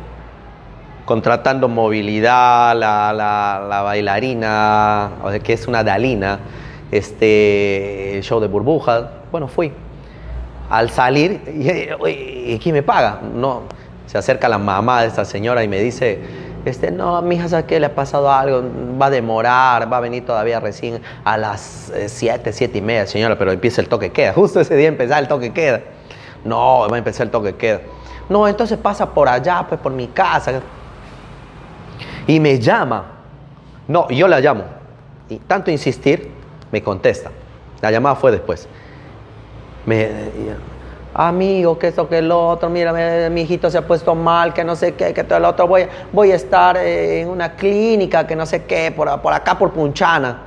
contratando 1.05 1.69
movilidad, 1.69 2.77
la, 2.77 3.13
la- 3.13 3.65
la 3.69 3.83
bailarina, 3.83 5.11
que 5.43 5.53
es 5.55 5.67
una 5.67 5.83
dalina, 5.83 6.39
este, 6.91 8.17
el 8.17 8.23
show 8.23 8.41
de 8.41 8.49
burbujas. 8.49 9.05
Bueno, 9.31 9.49
fui. 9.49 9.73
Al 10.71 10.91
salir, 10.91 11.41
y, 11.49 11.93
oye, 12.01 12.45
¿y 12.47 12.59
quién 12.59 12.75
me 12.75 12.83
paga? 12.83 13.21
No, 13.35 13.63
se 14.07 14.17
acerca 14.17 14.49
la 14.49 14.59
mamá 14.59 15.03
de 15.03 15.09
esta 15.09 15.25
señora 15.25 15.63
y 15.65 15.69
me 15.69 15.81
dice, 15.81 16.19
este, 16.65 16.91
no, 16.91 17.21
mija, 17.21 17.49
¿sabes 17.49 17.67
qué? 17.67 17.79
Le 17.81 17.87
ha 17.87 17.95
pasado 17.95 18.31
algo, 18.31 18.63
va 19.01 19.07
a 19.07 19.11
demorar, 19.11 19.93
va 19.93 19.97
a 19.99 20.01
venir 20.01 20.25
todavía 20.25 20.61
recién 20.61 21.03
a 21.25 21.37
las 21.37 21.93
7, 22.07 22.53
7 22.53 22.79
y 22.79 22.81
media, 22.81 23.07
señora, 23.07 23.37
pero 23.37 23.53
empieza 23.53 23.81
el 23.83 23.89
toque 23.89 24.13
queda. 24.13 24.33
Justo 24.35 24.61
ese 24.61 24.77
día 24.77 24.89
empezaba 24.89 25.19
el 25.21 25.29
toque 25.29 25.53
queda. 25.53 25.81
No, 26.45 26.87
va 26.91 26.95
a 26.97 26.99
empezar 26.99 27.27
el 27.27 27.31
toque 27.31 27.55
queda. 27.57 27.81
No, 28.33 28.49
entonces 28.49 28.79
pasa 28.79 29.11
por 29.11 29.29
allá, 29.29 29.67
pues 29.69 29.79
por 29.79 29.93
mi 29.93 30.07
casa. 30.07 30.63
Y 32.27 32.41
me 32.41 32.59
llama. 32.59 33.05
No, 33.87 34.09
yo 34.09 34.27
la 34.27 34.41
llamo. 34.41 34.65
Y 35.29 35.37
tanto 35.37 35.71
insistir, 35.71 36.31
me 36.71 36.83
contesta. 36.83 37.31
La 37.83 37.91
llamada 37.91 38.17
fue 38.17 38.31
después. 38.31 38.67
Me, 39.85 40.09
amigo, 41.13 41.79
que 41.79 41.89
esto, 41.89 42.09
que 42.09 42.23
lo 42.23 42.49
otro, 42.49 42.71
mira, 42.71 43.29
mi 43.29 43.43
hijito 43.43 43.71
se 43.71 43.77
ha 43.77 43.87
puesto 43.87 44.15
mal, 44.15 44.55
que 44.55 44.65
no 44.65 44.77
sé 44.77 44.95
qué, 44.95 45.13
que 45.13 45.25
todo 45.25 45.39
lo 45.39 45.51
otro, 45.51 45.67
voy, 45.67 45.87
voy 46.11 46.33
a 46.33 46.37
estar 46.37 46.79
eh, 46.79 47.21
en 47.21 47.29
una 47.29 47.55
clínica, 47.55 48.27
que 48.27 48.35
no 48.35 48.47
sé 48.47 48.65
qué, 48.65 48.93
por, 48.93 49.11
acá, 49.11 49.59
por 49.59 49.73
Punchana. 49.73 50.39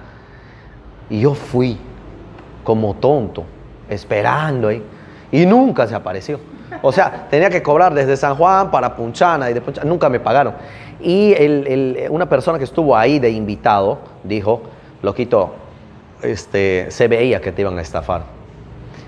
Y 1.08 1.20
yo 1.20 1.36
fui 1.36 1.78
como 2.64 2.96
tonto, 2.96 3.44
esperando 3.88 4.72
y 4.72 5.46
nunca 5.46 5.86
se 5.86 5.94
apareció. 5.94 6.55
O 6.82 6.92
sea, 6.92 7.28
tenía 7.30 7.50
que 7.50 7.62
cobrar 7.64 7.94
desde 7.94 8.18
San 8.18 8.36
Juan 8.36 8.72
para 8.72 8.96
Punchana 8.96 9.50
y 9.50 9.54
de 9.54 9.62
Punchana, 9.62 9.88
nunca 9.90 10.10
me 10.10 10.20
pagaron. 10.20 10.54
Y 11.00 11.34
el- 11.34 12.08
una 12.10 12.28
persona 12.28 12.58
que 12.58 12.64
estuvo 12.64 12.96
ahí 12.96 13.20
de 13.20 13.30
invitado 13.30 14.00
dijo, 14.24 14.62
loquito, 15.02 15.54
este, 16.22 16.88
se 16.90 17.08
veía 17.08 17.42
que 17.42 17.52
te 17.52 17.62
iban 17.62 17.78
a 17.78 17.82
estafar. 17.82 18.24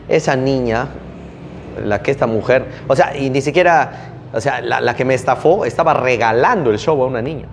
Esa 0.08 0.36
niña, 0.36 0.88
la 1.84 2.02
que 2.02 2.12
esta 2.12 2.28
mujer, 2.28 2.65
o 2.88 2.96
sea, 2.96 3.15
y 3.15 3.30
ni 3.30 3.41
siquiera, 3.41 3.91
o 4.34 4.39
sea, 4.41 4.62
la, 4.62 4.80
la 4.82 4.96
que 4.96 5.06
me 5.06 5.13
estafó 5.13 5.65
estaba 5.65 5.93
regalando 5.93 6.72
el 6.72 6.78
show 6.80 7.02
a 7.02 7.08
una 7.08 7.22
niña. 7.22 7.46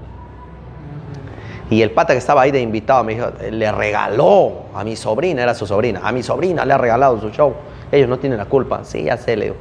Y 1.70 1.80
el 1.82 1.90
pata 1.92 2.12
que 2.12 2.18
estaba 2.18 2.42
ahí 2.42 2.50
de 2.50 2.60
invitado 2.60 3.02
me 3.04 3.14
dijo, 3.14 3.28
le 3.50 3.72
regaló 3.72 4.64
a 4.74 4.84
mi 4.84 4.96
sobrina, 4.96 5.42
era 5.42 5.54
su 5.54 5.66
sobrina, 5.66 6.00
a 6.04 6.12
mi 6.12 6.22
sobrina 6.22 6.64
le 6.64 6.74
ha 6.74 6.78
regalado 6.78 7.18
su 7.20 7.30
show. 7.30 7.54
Ellos 7.90 8.08
no 8.08 8.18
tienen 8.18 8.38
la 8.38 8.44
culpa. 8.44 8.80
Sí, 8.84 9.04
ya 9.04 9.16
sé, 9.16 9.36
le 9.36 9.44
digo. 9.46 9.56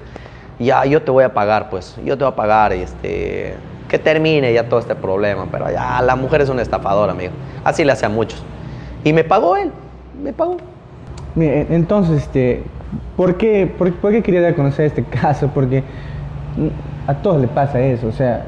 Ya, 0.59 0.85
yo 0.85 1.01
te 1.01 1.11
voy 1.11 1.23
a 1.23 1.33
pagar, 1.33 1.69
pues. 1.69 1.95
Yo 2.05 2.17
te 2.17 2.23
voy 2.23 2.31
a 2.33 2.35
pagar, 2.35 2.73
este, 2.73 3.55
que 3.89 3.99
termine 3.99 4.53
ya 4.53 4.67
todo 4.69 4.79
este 4.79 4.95
problema. 4.95 5.47
Pero 5.51 5.69
ya, 5.71 6.01
la 6.01 6.15
mujer 6.15 6.41
es 6.41 6.49
una 6.49 6.61
estafadora, 6.61 7.11
amigo. 7.11 7.31
Así 7.63 7.83
le 7.83 7.91
hace 7.91 8.05
a 8.05 8.09
muchos. 8.09 8.41
Y 9.03 9.13
me 9.13 9.23
pagó 9.23 9.57
él, 9.57 9.71
me 10.23 10.31
pagó. 10.33 10.57
Mire, 11.35 11.67
entonces, 11.71 12.21
este, 12.23 12.63
¿por 13.17 13.35
qué, 13.37 13.71
por, 13.77 13.91
por 13.95 14.11
qué 14.11 14.21
quería 14.21 14.41
dar 14.41 14.51
a 14.53 14.55
conocer 14.55 14.85
este 14.85 15.03
caso? 15.21 15.49
Porque 15.53 15.83
a 17.07 17.15
todos 17.15 17.41
le 17.41 17.47
pasa 17.47 17.81
eso, 17.81 18.07
o 18.07 18.11
sea, 18.13 18.45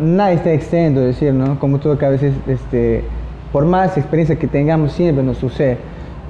nadie 0.00 0.34
está 0.36 0.50
exento 0.52 1.00
de 1.00 1.06
decir, 1.08 1.32
¿no? 1.34 1.58
Como 1.60 1.78
todo 1.78 1.96
que 1.98 2.06
a 2.06 2.08
veces, 2.08 2.34
este, 2.48 3.04
por 3.52 3.64
más 3.66 3.96
experiencia 3.96 4.36
que 4.36 4.48
tengamos, 4.48 4.92
siempre 4.92 5.22
nos 5.22 5.36
sucede. 5.36 5.76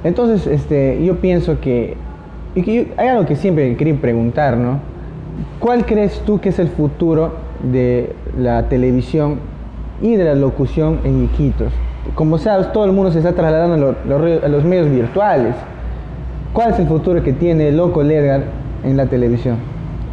Entonces, 0.05 0.47
este, 0.47 1.03
yo 1.03 1.17
pienso 1.17 1.59
que, 1.61 1.97
y 2.55 2.63
que 2.63 2.75
yo- 2.75 2.83
hay 2.99 3.09
algo 3.09 3.25
que 3.25 3.37
siempre 3.37 3.75
quería 3.77 3.95
preguntar, 3.99 4.57
¿no? 4.57 4.81
¿Cuál 5.61 5.85
crees 5.87 6.21
tú 6.21 6.41
que 6.41 6.51
es 6.51 6.59
el 6.59 6.69
futuro 6.69 7.35
de 7.63 8.15
la 8.39 8.69
televisión 8.69 9.41
y 10.01 10.17
de 10.17 10.25
la 10.25 10.35
locución 10.35 11.01
en 11.05 11.25
Iquitos? 11.25 11.73
Como 12.15 12.39
sabes, 12.39 12.73
todo 12.73 12.85
el 12.85 12.93
mundo 12.93 13.11
se 13.11 13.19
está 13.19 13.33
trasladando 13.33 13.97
a, 14.45 14.49
los 14.49 14.65
medios 14.65 14.89
virtuales. 14.91 15.55
¿Cuál 16.53 16.73
es 16.73 16.79
el 16.79 16.87
futuro 16.87 17.23
que 17.23 17.33
tiene 17.33 17.73
Loco 17.73 18.03
Ledgar 18.03 18.43
en 18.85 18.97
la 18.97 19.07
televisión? 19.07 19.57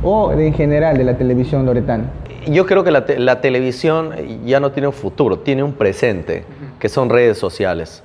O 0.04 0.32
en 0.34 0.54
general 0.54 0.98
de 0.98 1.04
la 1.06 1.18
televisión 1.18 1.66
loretana. 1.66 2.06
Yo 2.48 2.66
creo 2.66 2.84
que 2.84 2.92
la, 2.92 3.06
te- 3.06 3.20
la 3.20 3.40
televisión 3.40 4.10
ya 4.46 4.60
no 4.60 4.72
tiene 4.72 4.88
un 4.88 4.94
futuro, 4.94 5.40
tiene 5.40 5.64
un 5.64 5.74
presente, 5.74 6.44
que 6.80 6.90
son 6.90 7.10
redes 7.10 7.38
sociales. 7.38 8.04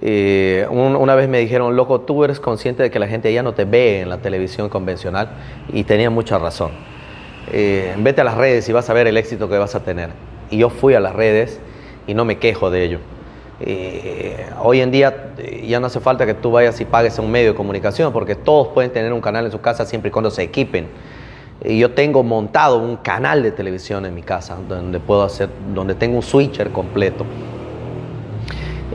Eh, 0.00 0.66
un- 0.70 0.94
una 0.96 1.14
vez 1.16 1.28
me 1.28 1.38
dijeron, 1.40 1.74
loco, 1.74 2.00
tú 2.02 2.22
eres 2.24 2.38
consciente 2.38 2.82
de 2.84 2.90
que 2.90 2.98
la 2.98 3.08
gente 3.08 3.32
ya 3.32 3.42
no 3.42 3.52
te 3.54 3.64
ve 3.64 4.00
en 4.02 4.08
la 4.08 4.18
televisión 4.18 4.68
convencional 4.68 5.30
y 5.72 5.84
tenía 5.84 6.08
mucha 6.10 6.38
razón. 6.38 6.70
Eh, 7.52 7.94
vete 7.98 8.20
a 8.20 8.24
las 8.24 8.36
redes 8.36 8.68
y 8.68 8.72
vas 8.72 8.88
a 8.90 8.92
ver 8.92 9.06
el 9.08 9.16
éxito 9.16 9.48
que 9.48 9.58
vas 9.58 9.74
a 9.74 9.80
tener. 9.82 10.10
Y 10.50 10.58
yo 10.58 10.70
fui 10.70 10.94
a 10.94 11.00
las 11.00 11.14
redes 11.14 11.58
y 12.06 12.14
no 12.14 12.24
me 12.24 12.38
quejo 12.38 12.70
de 12.70 12.84
ello. 12.84 12.98
Eh, 13.60 14.46
hoy 14.62 14.80
en 14.80 14.92
día 14.92 15.32
eh, 15.38 15.64
ya 15.66 15.80
no 15.80 15.88
hace 15.88 15.98
falta 15.98 16.24
que 16.26 16.34
tú 16.34 16.52
vayas 16.52 16.80
y 16.80 16.84
pagues 16.84 17.18
un 17.18 17.28
medio 17.28 17.50
de 17.50 17.54
comunicación 17.56 18.12
porque 18.12 18.36
todos 18.36 18.68
pueden 18.68 18.92
tener 18.92 19.12
un 19.12 19.20
canal 19.20 19.46
en 19.46 19.50
su 19.50 19.60
casa 19.60 19.84
siempre 19.84 20.10
y 20.10 20.12
cuando 20.12 20.30
se 20.30 20.44
equipen. 20.44 20.86
Y 21.64 21.76
yo 21.80 21.90
tengo 21.90 22.22
montado 22.22 22.78
un 22.78 22.98
canal 22.98 23.42
de 23.42 23.50
televisión 23.50 24.06
en 24.06 24.14
mi 24.14 24.22
casa 24.22 24.56
donde 24.68 25.00
puedo 25.00 25.24
hacer, 25.24 25.48
donde 25.74 25.96
tengo 25.96 26.14
un 26.16 26.22
switcher 26.22 26.70
completo. 26.70 27.24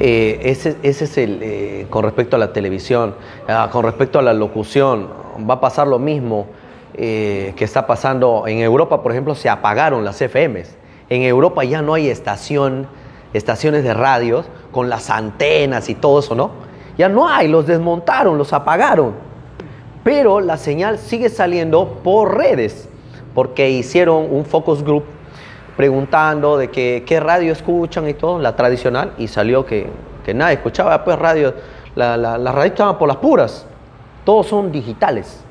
Eh, 0.06 0.52
ese, 0.52 0.76
ese 0.84 1.06
es 1.06 1.18
el, 1.18 1.40
eh, 1.42 1.88
con 1.90 2.04
respecto 2.04 2.36
a 2.36 2.40
la 2.40 2.52
televisión, 2.52 3.16
Ah, 3.48 3.70
con 3.72 3.86
respecto 3.86 4.20
a 4.20 4.22
la 4.22 4.34
locución, 4.34 5.08
va 5.50 5.54
a 5.54 5.60
pasar 5.62 5.88
lo 5.88 5.98
mismo 5.98 6.48
eh, 6.94 7.54
que 7.56 7.64
está 7.64 7.88
pasando 7.88 8.44
en 8.46 8.60
Europa, 8.60 9.02
por 9.02 9.14
ejemplo, 9.14 9.34
se 9.34 9.48
apagaron 9.48 10.04
las 10.04 10.22
FMs. 10.22 10.76
En 11.08 11.22
Europa 11.22 11.64
ya 11.64 11.82
no 11.82 11.94
hay 11.94 12.10
estación, 12.10 12.86
estaciones 13.34 13.86
de 13.86 13.94
radios 13.94 14.46
con 14.74 14.90
las 14.90 15.10
antenas 15.10 15.88
y 15.88 15.96
todo 15.96 16.20
eso, 16.20 16.36
¿no? 16.36 16.52
Ya 16.98 17.08
no 17.08 17.30
hay, 17.30 17.48
los 17.48 17.66
desmontaron, 17.66 18.38
los 18.38 18.52
apagaron. 18.52 19.14
Pero 20.04 20.42
la 20.42 20.58
señal 20.58 20.98
sigue 20.98 21.30
saliendo 21.30 22.02
por 22.04 22.38
redes, 22.38 22.90
porque 23.34 23.70
hicieron 23.70 24.28
un 24.30 24.44
focus 24.44 24.84
group 24.84 25.06
preguntando 25.76 26.58
de 26.58 26.70
que, 26.70 27.04
qué 27.06 27.20
radio 27.20 27.52
escuchan 27.52 28.08
y 28.08 28.14
todo, 28.14 28.40
la 28.40 28.56
tradicional, 28.56 29.14
y 29.18 29.28
salió 29.28 29.66
que, 29.66 29.90
que 30.26 30.34
nadie 30.34 30.56
escuchaba 30.56 31.04
pues 31.04 31.18
radio, 31.18 31.54
la, 31.96 32.18
la, 32.18 32.38
las 32.38 32.54
radios 32.54 32.74
estaban 32.74 32.98
por 32.98 33.08
las 33.08 33.18
puras, 33.18 33.66
todos 34.26 34.48
son 34.48 34.72
digitales. 34.72 35.44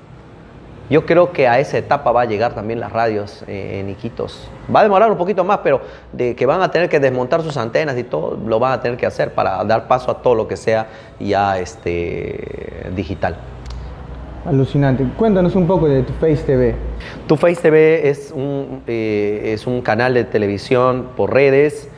Yo 0.91 1.07
creo 1.07 1.33
que 1.33 1.49
a 1.49 1.59
esa 1.59 1.79
etapa 1.79 2.13
va 2.13 2.23
a 2.23 2.25
llegar 2.27 2.55
también 2.55 2.79
las 2.79 2.93
radios 2.93 3.45
eh, 3.47 3.81
en 3.81 3.89
Iquitos. 3.89 4.49
Va 4.75 4.81
a 4.81 4.83
demorar 4.83 5.11
un 5.11 5.17
poquito 5.17 5.43
más, 5.43 5.61
pero 5.65 5.81
de 6.13 6.37
que 6.37 6.45
van 6.45 6.61
a 6.61 6.71
tener 6.71 6.91
que 6.91 7.01
desmontar 7.01 7.41
sus 7.41 7.57
antenas 7.57 7.97
y 7.97 8.05
todo, 8.05 8.37
lo 8.47 8.59
van 8.59 8.73
a 8.73 8.81
tener 8.83 8.99
que 8.99 9.07
hacer 9.07 9.33
para 9.33 9.65
dar 9.65 9.89
paso 9.89 10.11
a 10.11 10.21
todo 10.21 10.35
lo 10.35 10.47
que 10.47 10.57
sea 10.59 10.89
ya 11.19 11.59
este, 11.59 12.91
digital. 12.95 13.37
Alucinante. 14.45 15.07
Cuéntanos 15.17 15.55
un 15.55 15.69
poco 15.69 15.89
de 15.89 16.03
tu 16.03 16.13
Face 16.15 16.43
TV. 16.45 16.75
Tu 17.29 17.37
Face 17.37 17.63
TV 17.63 18.09
es 18.09 18.33
un, 18.35 18.83
eh, 18.89 19.53
es 19.55 19.69
un 19.69 19.83
canal 19.83 20.15
de 20.15 20.25
televisión 20.25 21.11
por 21.17 21.33
redes 21.33 21.89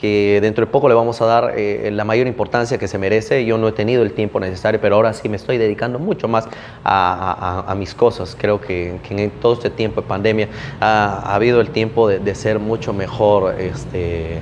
que 0.00 0.40
dentro 0.42 0.66
de 0.66 0.72
poco 0.72 0.88
le 0.88 0.94
vamos 0.94 1.22
a 1.22 1.26
dar 1.26 1.54
eh, 1.56 1.90
la 1.92 2.04
mayor 2.04 2.26
importancia 2.26 2.78
que 2.78 2.88
se 2.88 2.98
merece. 2.98 3.44
Yo 3.44 3.58
no 3.58 3.68
he 3.68 3.72
tenido 3.72 4.02
el 4.02 4.12
tiempo 4.12 4.40
necesario, 4.40 4.80
pero 4.80 4.96
ahora 4.96 5.12
sí 5.12 5.28
me 5.28 5.36
estoy 5.36 5.56
dedicando 5.56 6.00
mucho 6.00 6.26
más 6.26 6.48
a, 6.84 7.72
mis 7.78 7.94
cosas. 7.94 8.36
Creo 8.38 8.60
que, 8.60 8.98
en 9.08 9.30
todo 9.40 9.52
este 9.52 9.70
tiempo 9.70 10.00
de 10.00 10.08
pandemia 10.08 10.48
ha, 10.80 11.30
ha 11.30 11.34
habido 11.36 11.60
el 11.60 11.70
tiempo 11.70 12.08
de, 12.08 12.18
de 12.18 12.34
ser 12.34 12.58
mucho 12.58 12.92
mejor 12.92 13.54
este, 13.60 14.40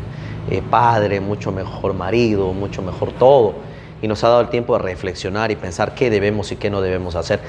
eh, 0.51 0.63
padre, 0.71 1.21
mucho 1.21 1.53
mejor 1.53 1.93
marido, 1.93 2.55
mucho 2.55 2.81
mejor 2.81 3.13
todo 3.13 3.72
y 4.03 4.09
nos 4.09 4.23
ha 4.25 4.29
dado 4.29 4.41
el 4.43 4.49
tiempo 4.49 4.77
de 4.77 4.83
reflexionar 4.83 5.51
y 5.51 5.57
pensar 5.57 5.95
qué 5.95 6.11
debemos 6.11 6.53
y 6.53 6.57
qué 6.57 6.69
no 6.69 6.83
debemos 6.83 7.15
hacer. 7.15 7.41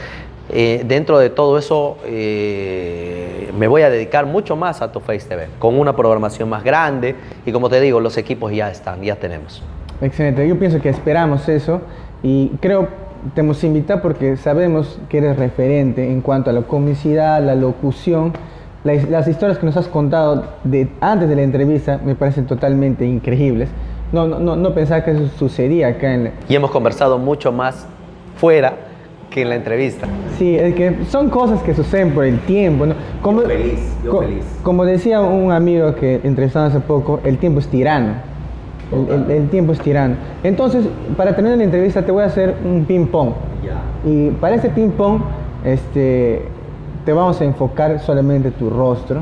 Eh, 0.49 0.83
dentro 0.85 1.17
de 1.17 1.29
todo 1.29 1.57
eso, 1.57 1.97
eh, 2.05 3.51
me 3.57 3.67
voy 3.67 3.81
a 3.81 3.89
dedicar 3.89 4.25
mucho 4.25 4.55
más 4.55 4.81
a 4.81 4.91
Tu 4.91 4.99
Face 4.99 5.27
TV, 5.27 5.47
con 5.57 5.79
una 5.79 5.95
programación 5.95 6.47
más 6.47 6.63
grande 6.63 7.15
y 7.45 7.51
como 7.51 7.69
te 7.69 7.81
digo, 7.81 7.99
los 7.99 8.17
equipos 8.17 8.53
ya 8.53 8.69
están, 8.69 9.01
ya 9.01 9.15
tenemos. 9.15 9.63
Excelente. 10.01 10.47
Yo 10.47 10.57
pienso 10.59 10.79
que 10.79 10.89
esperamos 10.89 11.49
eso 11.49 11.81
y 12.21 12.49
creo 12.61 12.87
te 13.33 13.41
hemos 13.41 13.63
invitado 13.63 14.01
porque 14.01 14.35
sabemos 14.35 14.99
que 15.07 15.19
eres 15.19 15.37
referente 15.37 16.11
en 16.11 16.21
cuanto 16.21 16.49
a 16.49 16.53
la 16.53 16.61
comicidad, 16.63 17.41
la 17.43 17.55
locución. 17.55 18.33
Las, 18.83 19.09
las 19.09 19.29
historias 19.29 19.57
que 19.57 19.65
nos 19.65 19.77
has 19.77 19.87
contado 19.87 20.43
de, 20.65 20.89
antes 20.99 21.29
de 21.29 21.37
la 21.37 21.43
entrevista 21.43 22.01
me 22.03 22.15
parecen 22.15 22.47
totalmente 22.47 23.05
increíbles. 23.05 23.69
No, 24.13 24.27
no, 24.27 24.39
no, 24.39 24.55
no 24.55 24.69
pensaba 24.73 25.03
que 25.03 25.11
eso 25.11 25.27
sucedía 25.37 25.87
acá 25.89 26.13
en 26.13 26.23
la- 26.25 26.29
Y 26.47 26.55
hemos 26.55 26.71
conversado 26.71 27.17
mucho 27.17 27.51
más 27.51 27.85
fuera 28.37 28.73
que 29.31 29.41
en 29.41 29.49
la 29.49 29.55
entrevista. 29.55 30.05
Sí, 30.37 30.55
es 30.55 30.75
que 30.75 31.03
son 31.09 31.29
cosas 31.31 31.61
que 31.63 31.73
suceden 31.73 32.11
por 32.13 32.23
el 32.23 32.39
tiempo, 32.41 32.85
¿no? 32.85 32.93
Como, 33.23 33.41
Yo 33.41 33.47
feliz, 33.47 33.79
yo 34.05 34.19
feliz. 34.21 34.43
como 34.63 34.85
decía 34.85 35.19
un 35.21 35.51
amigo 35.51 35.95
que 35.95 36.21
entrevistamos 36.23 36.69
hace 36.69 36.79
poco, 36.79 37.19
el 37.23 37.39
tiempo 37.39 37.59
es 37.59 37.67
tirano. 37.67 38.13
El, 38.91 39.09
el- 39.23 39.31
el 39.31 39.49
tiempo 39.49 39.71
es 39.73 39.79
tirano. 39.79 40.15
Entonces, 40.43 40.85
para 41.17 41.33
terminar 41.35 41.57
la 41.57 41.63
entrevista 41.63 42.03
te 42.03 42.11
voy 42.11 42.21
a 42.21 42.27
hacer 42.27 42.53
un 42.63 42.85
ping-pong. 42.85 43.31
Y 44.05 44.29
para 44.31 44.55
este 44.55 44.69
ping-pong, 44.69 45.21
este, 45.65 46.43
te 47.05 47.13
vamos 47.13 47.41
a 47.41 47.45
enfocar 47.45 47.99
solamente 47.99 48.51
tu 48.51 48.69
rostro. 48.69 49.21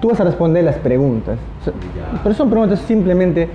Tú 0.00 0.08
vas 0.10 0.20
a 0.20 0.24
responder 0.24 0.64
las 0.64 0.76
preguntas. 0.76 1.38
Pero 2.22 2.34
son 2.34 2.50
preguntas 2.50 2.80
simplemente 2.80 3.48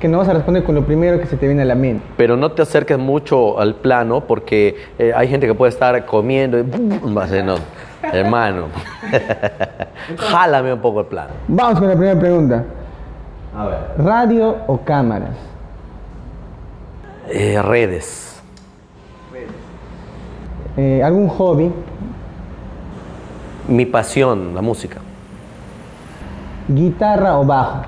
que 0.00 0.08
no 0.08 0.18
vas 0.18 0.28
a 0.28 0.34
responder 0.34 0.62
con 0.64 0.74
lo 0.74 0.84
primero 0.84 1.18
que 1.18 1.26
se 1.26 1.36
te 1.36 1.46
viene 1.46 1.62
a 1.62 1.64
la 1.64 1.74
mente. 1.74 2.04
Pero 2.16 2.36
no 2.36 2.52
te 2.52 2.62
acerques 2.62 2.98
mucho 2.98 3.58
al 3.58 3.74
plano 3.74 4.20
porque 4.20 4.76
eh, 4.98 5.12
hay 5.14 5.28
gente 5.28 5.46
que 5.46 5.54
puede 5.54 5.70
estar 5.70 6.06
comiendo 6.06 6.58
y 6.58 6.62
no, 6.62 7.56
hermano. 8.12 8.66
Jálame 10.18 10.72
un 10.72 10.80
poco 10.80 11.00
el 11.00 11.06
plano. 11.06 11.30
Vamos 11.48 11.80
con 11.80 11.88
la 11.88 11.94
primera 11.94 12.18
pregunta. 12.18 12.64
A 13.56 13.66
ver. 13.66 13.78
¿Radio 13.98 14.56
o 14.66 14.78
cámaras? 14.78 15.36
Eh, 17.28 17.60
redes. 17.60 18.40
Eh, 20.76 21.02
¿Algún 21.02 21.28
hobby? 21.28 21.72
Mi 23.66 23.84
pasión, 23.84 24.54
la 24.54 24.62
música. 24.62 25.00
¿Guitarra 26.68 27.38
o 27.38 27.44
bajo? 27.44 27.82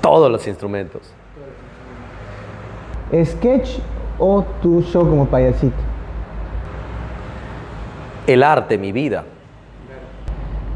Todos 0.00 0.30
los 0.30 0.46
instrumentos. 0.46 1.12
¿Sketch 3.24 3.78
o 4.18 4.44
tu 4.62 4.82
show 4.82 5.08
como 5.08 5.26
payasito? 5.26 5.74
El 8.26 8.42
arte, 8.42 8.78
mi 8.78 8.92
vida. 8.92 9.24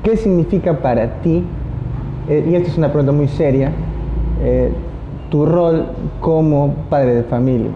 ¿Qué 0.02 0.16
significa 0.16 0.74
para 0.78 1.20
ti, 1.20 1.44
eh, 2.28 2.44
y 2.48 2.54
esta 2.56 2.68
es 2.70 2.76
una 2.78 2.88
pregunta 2.88 3.12
muy 3.12 3.28
seria, 3.28 3.70
eh, 4.42 4.72
tu 5.30 5.46
rol 5.46 5.86
como 6.20 6.74
padre 6.90 7.14
de 7.14 7.22
familia? 7.22 7.70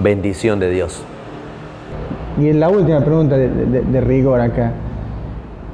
Bendición 0.00 0.58
de 0.60 0.70
Dios. 0.70 1.02
Y 2.40 2.48
en 2.48 2.60
la 2.60 2.68
última 2.70 3.00
pregunta 3.00 3.36
de, 3.36 3.48
de- 3.48 3.82
de 3.82 4.00
rigor 4.00 4.40
acá. 4.40 4.72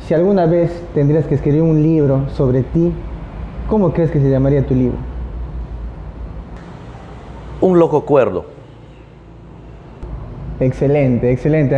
Si 0.00 0.14
alguna 0.14 0.46
vez 0.46 0.70
tendrías 0.94 1.26
que 1.26 1.34
escribir 1.34 1.62
un 1.62 1.82
libro 1.82 2.28
sobre 2.30 2.62
ti, 2.62 2.92
¿cómo 3.68 3.92
crees 3.92 4.10
que 4.10 4.20
se 4.20 4.30
llamaría 4.30 4.64
tu 4.66 4.74
libro? 4.74 4.96
Un 7.60 7.78
loco 7.78 8.04
cuerdo. 8.04 8.44
Excelente, 10.60 11.30
excelente, 11.30 11.76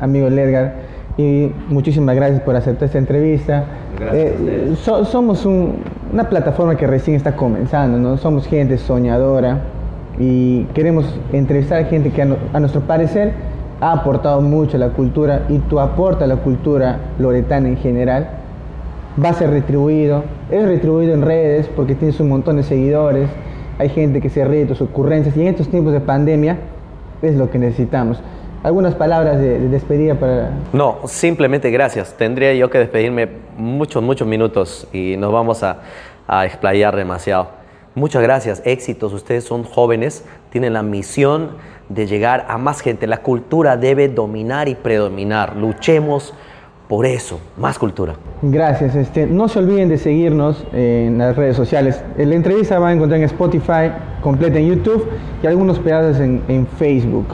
amigo 0.00 0.28
Ledgar. 0.28 0.74
Y 1.16 1.50
muchísimas 1.68 2.14
gracias 2.16 2.40
por 2.42 2.54
aceptar 2.56 2.86
esta 2.86 2.98
entrevista. 2.98 3.64
Gracias 3.98 4.32
Eh, 4.40 4.74
so- 4.80 5.04
somos 5.04 5.44
un- 5.44 5.76
una 6.12 6.28
plataforma 6.28 6.76
que 6.76 6.86
recién 6.86 7.16
está 7.16 7.34
comenzando, 7.36 7.98
¿no? 7.98 8.16
Somos 8.16 8.46
gente 8.46 8.78
soñadora 8.78 9.58
y 10.18 10.64
queremos 10.74 11.18
entrevistar 11.32 11.82
a 11.82 11.84
gente 11.84 12.10
que 12.10 12.22
a, 12.22 12.24
no- 12.26 12.36
a 12.52 12.60
nuestro 12.60 12.80
parecer 12.82 13.32
ha 13.80 13.92
aportado 13.92 14.40
mucho 14.40 14.76
a 14.76 14.80
la 14.80 14.90
cultura 14.90 15.46
y 15.48 15.58
tu 15.58 15.80
aporte 15.80 16.24
a 16.24 16.26
la 16.26 16.36
cultura 16.36 16.98
loretana 17.18 17.68
en 17.68 17.76
general 17.76 18.28
va 19.22 19.30
a 19.30 19.34
ser 19.34 19.50
retribuido. 19.50 20.24
Es 20.50 20.66
retribuido 20.66 21.14
en 21.14 21.22
redes 21.22 21.68
porque 21.74 21.94
tienes 21.94 22.20
un 22.20 22.28
montón 22.28 22.56
de 22.56 22.62
seguidores, 22.62 23.28
hay 23.78 23.88
gente 23.88 24.20
que 24.20 24.28
se 24.28 24.44
ríe 24.44 24.60
de 24.60 24.66
tus 24.66 24.82
ocurrencias 24.82 25.36
y 25.36 25.40
en 25.40 25.48
estos 25.48 25.68
tiempos 25.68 25.92
de 25.92 26.00
pandemia 26.00 26.58
es 27.22 27.36
lo 27.36 27.50
que 27.50 27.58
necesitamos. 27.58 28.20
Algunas 28.62 28.94
palabras 28.94 29.38
de, 29.38 29.58
de 29.58 29.68
despedida 29.68 30.16
para... 30.16 30.50
No, 30.74 30.98
simplemente 31.06 31.70
gracias. 31.70 32.14
Tendría 32.18 32.52
yo 32.52 32.68
que 32.68 32.78
despedirme 32.78 33.28
muchos, 33.56 34.02
muchos 34.02 34.28
minutos 34.28 34.86
y 34.92 35.16
nos 35.16 35.32
vamos 35.32 35.62
a, 35.62 35.78
a 36.28 36.44
explayar 36.44 36.94
demasiado. 36.94 37.48
Muchas 37.94 38.22
gracias, 38.22 38.62
éxitos. 38.66 39.14
Ustedes 39.14 39.44
son 39.44 39.64
jóvenes, 39.64 40.26
tienen 40.50 40.74
la 40.74 40.82
misión 40.82 41.52
de 41.90 42.06
llegar 42.06 42.46
a 42.48 42.56
más 42.56 42.80
gente. 42.80 43.06
La 43.06 43.18
cultura 43.18 43.76
debe 43.76 44.08
dominar 44.08 44.68
y 44.68 44.74
predominar. 44.74 45.56
Luchemos 45.56 46.32
por 46.88 47.04
eso, 47.04 47.38
más 47.58 47.78
cultura. 47.78 48.14
Gracias. 48.42 48.94
Este, 48.96 49.26
no 49.26 49.48
se 49.48 49.58
olviden 49.58 49.88
de 49.88 49.98
seguirnos 49.98 50.64
en 50.72 51.18
las 51.18 51.36
redes 51.36 51.56
sociales. 51.56 52.02
La 52.16 52.34
entrevista 52.34 52.78
va 52.78 52.88
a 52.88 52.92
encontrar 52.92 53.20
en 53.20 53.26
Spotify, 53.26 53.92
completa 54.22 54.58
en 54.58 54.68
YouTube 54.68 55.06
y 55.42 55.46
algunos 55.46 55.78
pedazos 55.78 56.20
en, 56.20 56.66
Facebook. 56.78 57.26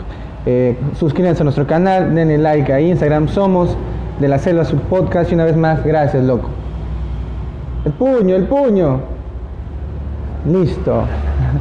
Eh, 0.45 0.77
suscríbanse 0.95 1.42
a 1.42 1.45
nuestro 1.45 1.66
canal, 1.66 2.14
denle 2.14 2.38
like 2.38 2.73
a 2.73 2.81
Instagram. 2.81 3.29
Somos 3.29 3.77
de 4.21 4.29
la 4.29 4.38
Selva 4.38 4.64
Sub 4.64 4.81
Podcast 4.83 5.31
y 5.31 5.35
una 5.35 5.45
vez 5.45 5.57
más, 5.57 5.85
gracias, 5.85 6.23
loco. 6.25 6.49
El 7.85 7.92
puño, 7.92 8.37
el 8.37 8.45
puño. 8.45 9.01
Listo. 10.47 11.05